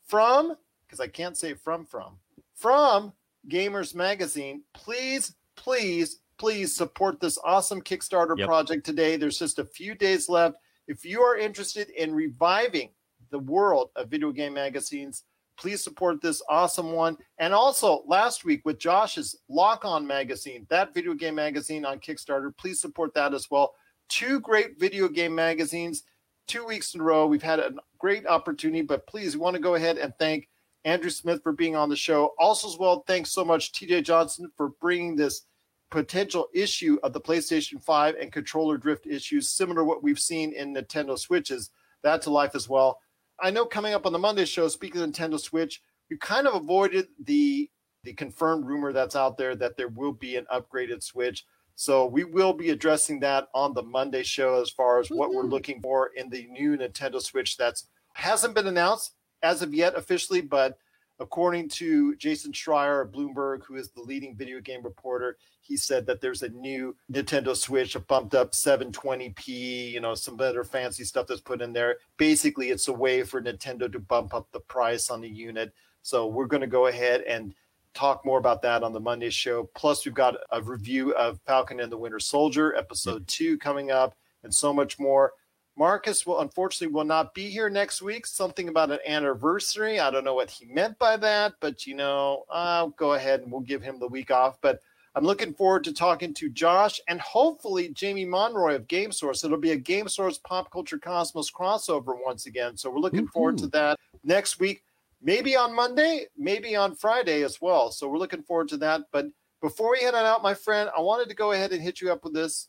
[0.05, 0.55] from,
[0.85, 2.17] because I can't say from from,
[2.53, 3.13] from
[3.49, 4.63] Gamers Magazine.
[4.73, 8.47] Please, please, please support this awesome Kickstarter yep.
[8.47, 9.17] project today.
[9.17, 10.57] There's just a few days left
[10.87, 12.89] if you are interested in reviving
[13.29, 15.23] the world of video game magazines,
[15.57, 17.17] please support this awesome one.
[17.37, 22.55] And also, last week with Josh's Lock On magazine, that video game magazine on Kickstarter,
[22.57, 23.73] please support that as well.
[24.09, 26.03] Two great video game magazines,
[26.47, 27.27] two weeks in a row.
[27.27, 30.49] We've had a great opportunity, but please, we want to go ahead and thank
[30.83, 32.33] Andrew Smith for being on the show.
[32.39, 35.45] Also, as well, thanks so much, TJ Johnson, for bringing this
[35.91, 40.53] potential issue of the PlayStation 5 and controller drift issues, similar to what we've seen
[40.53, 41.69] in Nintendo Switches,
[42.01, 42.99] that to life as well.
[43.39, 46.55] I know coming up on the Monday show, speaking of Nintendo Switch, we kind of
[46.55, 47.69] avoided the
[48.03, 51.45] the confirmed rumor that's out there that there will be an upgraded Switch.
[51.75, 55.43] So we will be addressing that on the Monday show as far as what we're
[55.43, 55.51] mm-hmm.
[55.51, 59.13] looking for in the new Nintendo Switch that's hasn't been announced
[59.43, 60.77] as of yet officially, but
[61.21, 66.05] according to Jason Schreier of Bloomberg, who is the leading video game reporter, he said
[66.07, 71.03] that there's a new Nintendo Switch, a bumped up 720p, you know, some better fancy
[71.03, 71.97] stuff that's put in there.
[72.17, 75.71] Basically, it's a way for Nintendo to bump up the price on the unit.
[76.01, 77.53] So we're going to go ahead and
[77.93, 79.69] talk more about that on the Monday show.
[79.75, 83.25] Plus, we've got a review of Falcon and the Winter Soldier, episode mm-hmm.
[83.27, 85.33] two, coming up, and so much more.
[85.81, 88.27] Marcus will unfortunately will not be here next week.
[88.27, 89.99] Something about an anniversary.
[89.99, 93.51] I don't know what he meant by that, but you know, I'll go ahead and
[93.51, 94.59] we'll give him the week off.
[94.61, 94.79] But
[95.15, 99.43] I'm looking forward to talking to Josh and hopefully Jamie Monroy of Game Source.
[99.43, 102.77] It'll be a Game Source Pop Culture Cosmos crossover once again.
[102.77, 104.83] So we're looking forward to that next week
[105.19, 107.89] maybe on Monday, maybe on Friday as well.
[107.89, 109.01] So we're looking forward to that.
[109.11, 109.25] But
[109.63, 112.11] before we head on out, my friend, I wanted to go ahead and hit you
[112.11, 112.67] up with this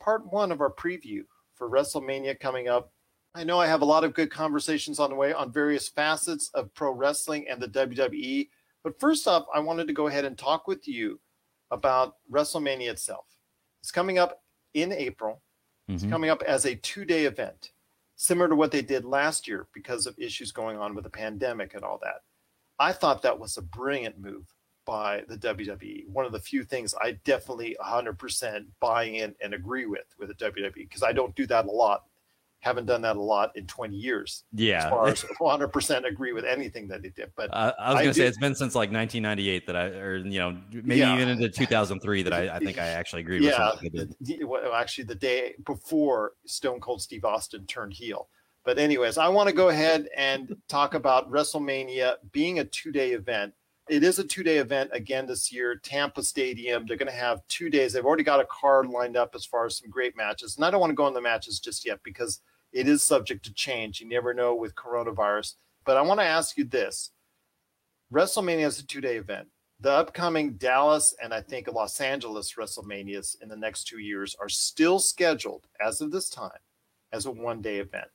[0.00, 1.24] part one of our preview
[1.56, 2.92] for WrestleMania coming up.
[3.34, 6.50] I know I have a lot of good conversations on the way on various facets
[6.54, 8.48] of pro wrestling and the WWE.
[8.82, 11.20] But first off, I wanted to go ahead and talk with you
[11.70, 13.26] about WrestleMania itself.
[13.82, 14.42] It's coming up
[14.74, 15.42] in April.
[15.88, 16.10] It's Mhm.
[16.10, 17.72] coming up as a two day event
[18.16, 21.74] similar to what they did last year because of issues going on with the pandemic
[21.74, 22.22] and all that.
[22.78, 24.54] I thought that was a brilliant move
[24.86, 26.08] by the WWE.
[26.08, 30.34] One of the few things I definitely 100% buy in and agree with with the
[30.46, 32.04] WWE because I don't do that a lot.
[32.60, 34.44] Haven't done that a lot in 20 years.
[34.54, 34.88] As Yeah.
[34.88, 37.30] far as 100% agree with anything that they did.
[37.36, 40.38] But Uh, I was gonna say it's been since like 1998 that I, or you
[40.38, 41.14] know, maybe Yeah.
[41.14, 44.44] even into 2003 that I, I think I actually agreed with yeah, something they did.
[44.44, 48.28] well, actually the day before Stone Cold Steve Austin turned heel.
[48.64, 53.52] But anyways, I want to go ahead and talk about WrestleMania being a two-day event.
[53.88, 55.76] It is a two-day event again this year.
[55.76, 56.86] Tampa Stadium.
[56.86, 57.92] They're going to have two days.
[57.92, 60.70] They've already got a card lined up as far as some great matches, and I
[60.70, 62.40] don't want to go on the matches just yet because
[62.72, 64.00] it is subject to change.
[64.00, 65.54] You never know with coronavirus.
[65.84, 67.12] But I want to ask you this:
[68.12, 69.48] WrestleMania is a two-day event
[69.80, 74.48] the upcoming Dallas and I think Los Angeles WrestleManias in the next two years are
[74.48, 76.58] still scheduled as of this time
[77.12, 78.08] as a one day event.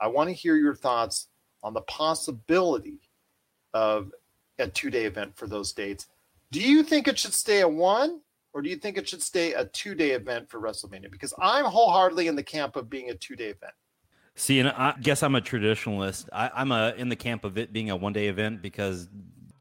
[0.00, 1.28] I want to hear your thoughts
[1.62, 3.00] on the possibility
[3.72, 4.10] of
[4.60, 6.06] a two day event for those dates.
[6.52, 8.20] Do you think it should stay a one
[8.52, 11.10] or do you think it should stay a two day event for WrestleMania?
[11.10, 13.72] Because I'm wholeheartedly in the camp of being a two day event.
[14.34, 16.28] See, and I guess I'm a traditionalist.
[16.32, 19.08] I, I'm a in the camp of it being a one day event because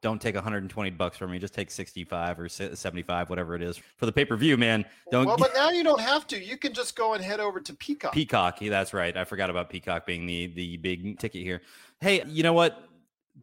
[0.02, 1.40] don't take 120 bucks from me.
[1.40, 4.86] Just take 65 or 75, whatever it is for the pay per view, man.
[5.12, 6.42] Don't Well, but now you don't have to.
[6.42, 8.14] You can just go and head over to Peacock.
[8.14, 8.62] Peacock.
[8.62, 9.16] Yeah, that's right.
[9.16, 11.62] I forgot about Peacock being the the big ticket here.
[12.00, 12.89] Hey, you know what?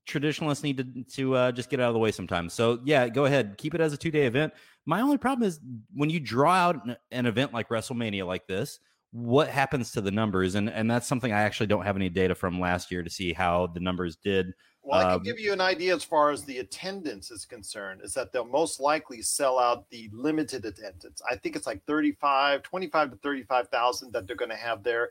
[0.04, 2.52] Traditionalists need to to uh, just get out of the way sometimes.
[2.52, 4.52] So yeah, go ahead, keep it as a two day event.
[4.84, 5.60] My only problem is
[5.94, 8.78] when you draw out an, an event like WrestleMania like this.
[9.12, 10.56] What happens to the numbers?
[10.56, 13.32] And and that's something I actually don't have any data from last year to see
[13.32, 14.52] how the numbers did.
[14.82, 18.02] Well, I can Um, give you an idea as far as the attendance is concerned,
[18.04, 21.22] is that they'll most likely sell out the limited attendance.
[21.30, 25.10] I think it's like 35, 25 to 35,000 that they're going to have there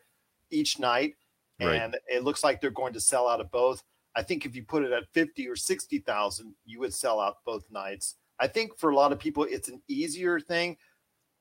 [0.52, 1.16] each night.
[1.60, 1.76] Right.
[1.82, 3.82] And it looks like they're going to sell out of both.
[4.16, 7.70] I think if you put it at 50 or 60,000, you would sell out both
[7.70, 8.16] nights.
[8.40, 10.78] I think for a lot of people, it's an easier thing.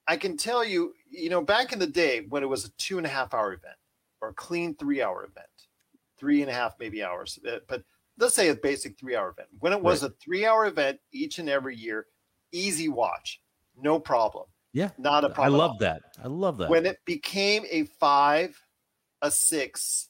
[0.07, 2.99] I can tell you, you know, back in the day when it was a two
[2.99, 3.77] and a half hour event
[4.21, 5.47] or a clean three hour event,
[6.19, 7.83] three and a half maybe hours, uh, but
[8.19, 9.49] let's say a basic three hour event.
[9.61, 12.07] When it was a three hour event each and every year,
[12.53, 13.41] easy watch,
[13.81, 14.47] no problem.
[14.73, 15.55] Yeah, Not a problem.
[15.55, 16.03] I love that.
[16.23, 16.69] I love that.
[16.69, 18.61] When it became a five,
[19.23, 20.09] a six,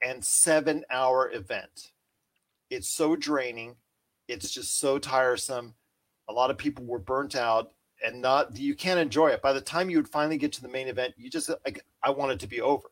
[0.00, 1.90] and seven hour event,
[2.70, 3.76] it's so draining.
[4.28, 5.74] It's just so tiresome.
[6.28, 7.72] A lot of people were burnt out
[8.04, 9.42] and not, you can't enjoy it.
[9.42, 12.10] By the time you would finally get to the main event, you just, like, I
[12.10, 12.88] want it to be over.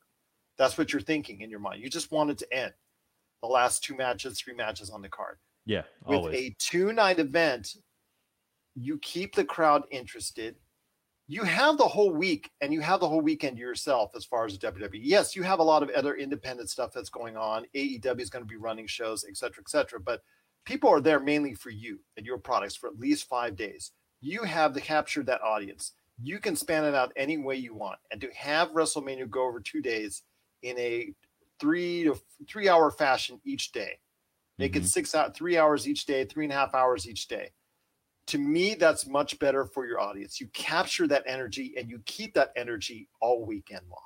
[0.59, 1.83] That's what you're thinking in your mind.
[1.83, 2.73] You just want it to end.
[3.43, 6.37] The last two matches, three matches on the card yeah, with always.
[6.37, 7.77] a two night event,
[8.75, 10.57] you keep the crowd interested.
[11.29, 14.45] You have the whole week and you have the whole weekend to yourself as far
[14.45, 15.01] as WWE.
[15.03, 17.65] Yes, you have a lot of other independent stuff that's going on.
[17.75, 20.01] AEW is going to be running shows, et cetera, et cetera.
[20.01, 20.23] But
[20.67, 23.93] people are there mainly for you and your products for at least five days.
[24.21, 25.93] You have to capture that audience.
[26.23, 27.99] You can span it out any way you want.
[28.11, 30.23] And to have WrestleMania go over two days
[30.63, 31.15] in a
[31.61, 33.99] three to three hour fashion each day,
[34.59, 34.87] make it Mhm.
[34.87, 37.53] six out three hours each day three and a half hours each day
[38.33, 42.33] to me that's much better for your audience you capture that energy and you keep
[42.33, 44.01] that energy all weekend long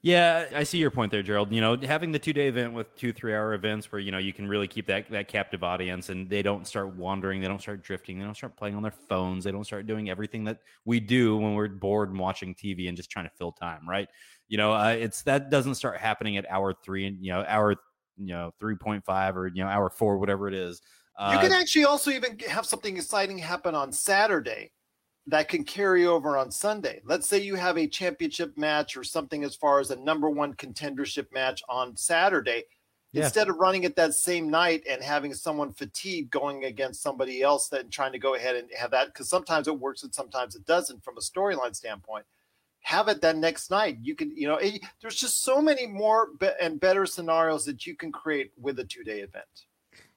[0.00, 1.50] Yeah, I see your point there, Gerald.
[1.50, 4.18] You know, having the two day event with two three hour events where you know
[4.18, 7.60] you can really keep that that captive audience and they don't start wandering, they don't
[7.60, 10.58] start drifting, they don't start playing on their phones, they don't start doing everything that
[10.84, 14.08] we do when we're bored and watching TV and just trying to fill time, right?
[14.46, 17.74] You know, uh, it's that doesn't start happening at hour three and you know hour
[18.18, 20.82] you know three point five or you know hour four, whatever it is.
[21.16, 24.72] Uh, you can actually also even have something exciting happen on Saturday
[25.26, 27.00] that can carry over on Sunday.
[27.04, 30.54] Let's say you have a championship match or something as far as a number one
[30.54, 32.64] contendership match on Saturday.
[33.12, 33.24] Yeah.
[33.24, 37.70] Instead of running it that same night and having someone fatigued going against somebody else
[37.70, 40.66] and trying to go ahead and have that, because sometimes it works and sometimes it
[40.66, 42.24] doesn't from a storyline standpoint.
[42.80, 43.98] Have it that next night.
[44.02, 47.86] You can, you know, it, there's just so many more be- and better scenarios that
[47.86, 49.44] you can create with a two day event.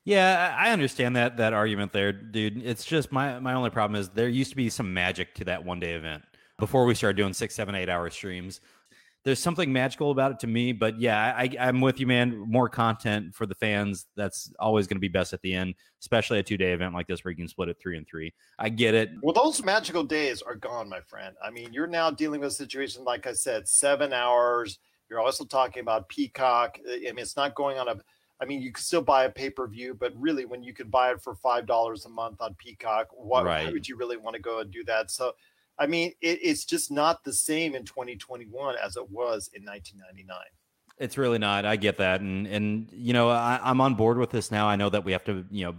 [0.08, 2.66] Yeah, I understand that that argument there, dude.
[2.66, 5.66] It's just my my only problem is there used to be some magic to that
[5.66, 6.24] one day event
[6.58, 8.62] before we started doing six, seven, eight hour streams.
[9.26, 12.40] There's something magical about it to me, but yeah, I, I'm with you, man.
[12.40, 14.06] More content for the fans.
[14.16, 17.08] That's always going to be best at the end, especially a two day event like
[17.08, 18.34] this where you can split it three and three.
[18.58, 19.10] I get it.
[19.22, 21.36] Well, those magical days are gone, my friend.
[21.44, 24.80] I mean, you're now dealing with a situation like I said, seven hours.
[25.10, 26.80] You're also talking about Peacock.
[26.90, 27.98] I mean, it's not going on a
[28.40, 30.90] I mean, you can still buy a pay per view, but really, when you can
[30.90, 33.66] buy it for five dollars a month on Peacock, what right.
[33.66, 35.10] why would you really want to go and do that?
[35.10, 35.34] So,
[35.80, 40.38] I mean, it, it's just not the same in 2021 as it was in 1999.
[41.00, 41.66] It's really not.
[41.66, 44.68] I get that, and and you know, I, I'm on board with this now.
[44.68, 45.76] I know that we have to, you know,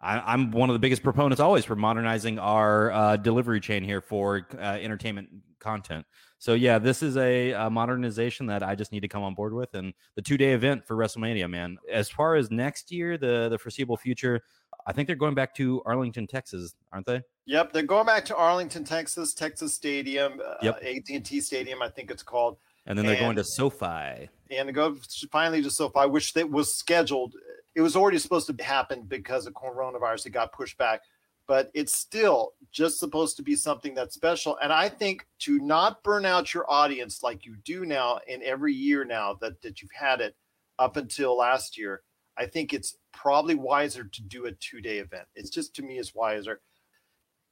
[0.00, 4.00] I, am one of the biggest proponents always for modernizing our uh, delivery chain here
[4.00, 5.28] for uh, entertainment
[5.60, 6.06] content.
[6.44, 9.54] So yeah, this is a, a, modernization that I just need to come on board
[9.54, 11.78] with, and the two day event for WrestleMania, man.
[11.90, 14.42] As far as next year, the the foreseeable future,
[14.86, 17.22] I think they're going back to Arlington, Texas, aren't they?
[17.46, 20.82] Yep, they're going back to Arlington, Texas, Texas Stadium, uh, yep.
[20.84, 22.58] AT&T Stadium, I think it's called.
[22.84, 24.28] And then they're and, going to SoFi.
[24.50, 24.98] And to go
[25.32, 27.34] finally to SoFi, which they, was scheduled
[27.74, 30.26] it was already supposed to happen because of coronavirus.
[30.26, 31.02] It got pushed back,
[31.46, 34.56] but it's still just supposed to be something that's special.
[34.62, 38.72] And I think to not burn out your audience like you do now in every
[38.72, 40.34] year now that, that you've had it
[40.78, 42.02] up until last year,
[42.36, 45.26] I think it's probably wiser to do a two day event.
[45.34, 46.60] It's just to me is wiser.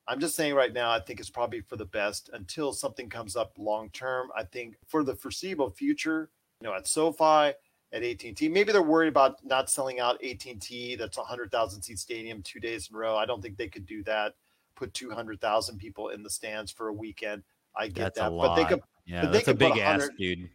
[0.09, 3.37] I'm just saying right now, I think it's probably for the best until something comes
[3.37, 4.31] up long term.
[4.37, 6.31] I think for the foreseeable future,
[6.61, 7.55] you know, at SoFi,
[7.93, 8.49] at AT&T.
[8.49, 10.97] Maybe they're worried about not selling out AT&T.
[10.97, 13.17] That's a hundred thousand seat stadium two days in a row.
[13.17, 14.35] I don't think they could do that.
[14.75, 17.43] Put two hundred thousand people in the stands for a weekend.
[17.77, 18.81] I get that's that, but they could.
[19.05, 20.49] Yeah, that's a big ask, dude.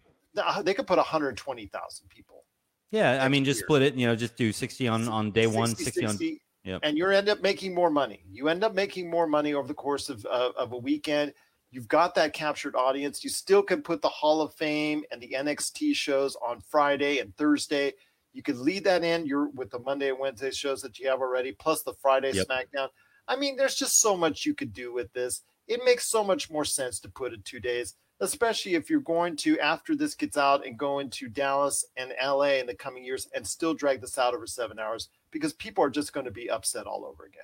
[0.64, 2.44] They could put one hundred twenty thousand people.
[2.92, 3.66] Yeah, I mean, just year.
[3.66, 3.96] split it.
[3.96, 6.40] You know, just do sixty on on day 60, one, 60, 60 on.
[6.68, 6.82] Yep.
[6.84, 8.24] And you end up making more money.
[8.30, 11.34] You end up making more money over the course of, of, of a weekend
[11.72, 13.24] You've got that captured audience.
[13.24, 17.36] You still can put the Hall of Fame and the NXT shows on Friday and
[17.36, 17.94] Thursday.
[18.34, 21.20] You could lead that in You're with the Monday and Wednesday shows that you have
[21.20, 22.48] already, plus the Friday yep.
[22.48, 22.88] SmackDown.
[23.28, 25.42] I mean, there's just so much you could do with this.
[25.68, 29.36] It makes so much more sense to put it two days, especially if you're going
[29.38, 33.28] to, after this gets out, and go into Dallas and LA in the coming years
[33.36, 36.50] and still drag this out over seven hours because people are just going to be
[36.50, 37.44] upset all over again.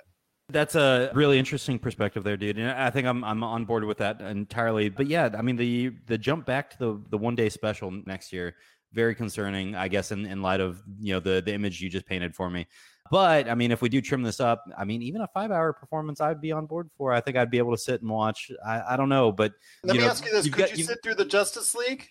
[0.54, 2.58] That's a really interesting perspective there, dude.
[2.58, 4.88] And I think I'm I'm on board with that entirely.
[4.88, 8.32] But yeah, I mean the the jump back to the the one day special next
[8.32, 8.54] year,
[8.92, 12.06] very concerning, I guess, in, in light of you know the the image you just
[12.06, 12.68] painted for me.
[13.10, 15.72] But I mean, if we do trim this up, I mean, even a five hour
[15.72, 17.12] performance, I'd be on board for.
[17.12, 18.50] I think I'd be able to sit and watch.
[18.64, 19.52] I, I don't know, but
[19.82, 22.06] let me know, ask you this: Could got, you sit through the Justice League?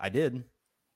[0.00, 0.42] I did.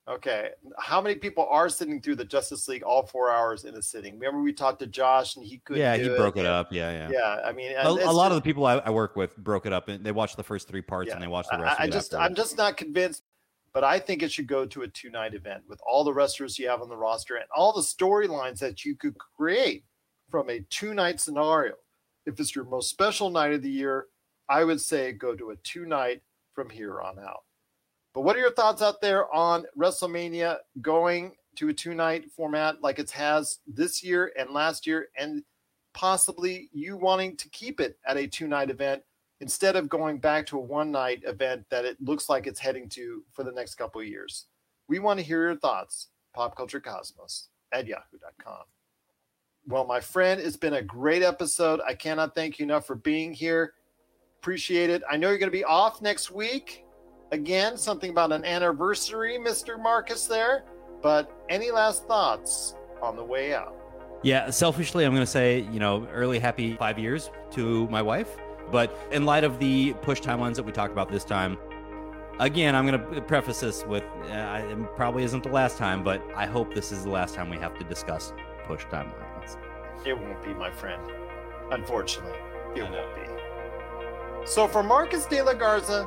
[0.09, 0.50] Okay.
[0.78, 4.14] How many people are sitting through the Justice League all four hours in a sitting?
[4.14, 6.72] Remember we talked to Josh and he could Yeah, he broke it, it up.
[6.72, 7.11] Yeah, yeah.
[7.12, 7.40] Yeah.
[7.44, 9.72] I mean a, a lot just, of the people I, I, work with broke it
[9.72, 11.84] up and they watched the first three parts yeah, and they watched the rest I,
[11.84, 13.22] I just I'm just not convinced,
[13.72, 16.59] but I think it should go to a two night event with all the wrestlers
[16.59, 19.84] you have on the roster and all the storylines that you could create
[20.30, 21.74] from a two night scenario.
[22.26, 24.07] If it's your most special night of the year,
[24.48, 26.22] I would say go to a two night
[26.55, 27.44] from here on out.
[28.15, 32.83] But what are your thoughts out there on WrestleMania going to a two night format
[32.83, 35.43] like it has this year and last year, and
[35.95, 39.03] possibly you wanting to keep it at a two night event
[39.41, 42.89] instead of going back to a one night event that it looks like it's heading
[42.91, 44.47] to for the next couple of years?
[44.89, 46.09] We want to hear your thoughts.
[46.37, 48.63] PopCultureCosmos at yahoo.com.
[49.67, 51.81] Well, my friend, it's been a great episode.
[51.87, 53.75] I cannot thank you enough for being here.
[54.41, 55.03] Appreciate it.
[55.11, 56.82] I know you're going to be off next week
[57.33, 59.83] Again, something about an anniversary, Mr.
[59.83, 60.64] Marcus, there.
[61.01, 63.74] But any last thoughts on the way out?
[64.22, 68.37] Yeah, selfishly, I'm going to say, you know, early happy five years to my wife.
[68.70, 71.57] But in light of the push timelines that we talked about this time,
[72.39, 76.22] again, I'm going to preface this with uh, it probably isn't the last time, but
[76.37, 78.35] I hope this is the last time we have to discuss
[78.66, 79.57] push timelines.
[80.05, 81.03] It won't be, my friend.
[81.70, 82.39] Unfortunately,
[82.76, 84.47] it won't be.
[84.47, 86.07] So for Marcus De La Garza,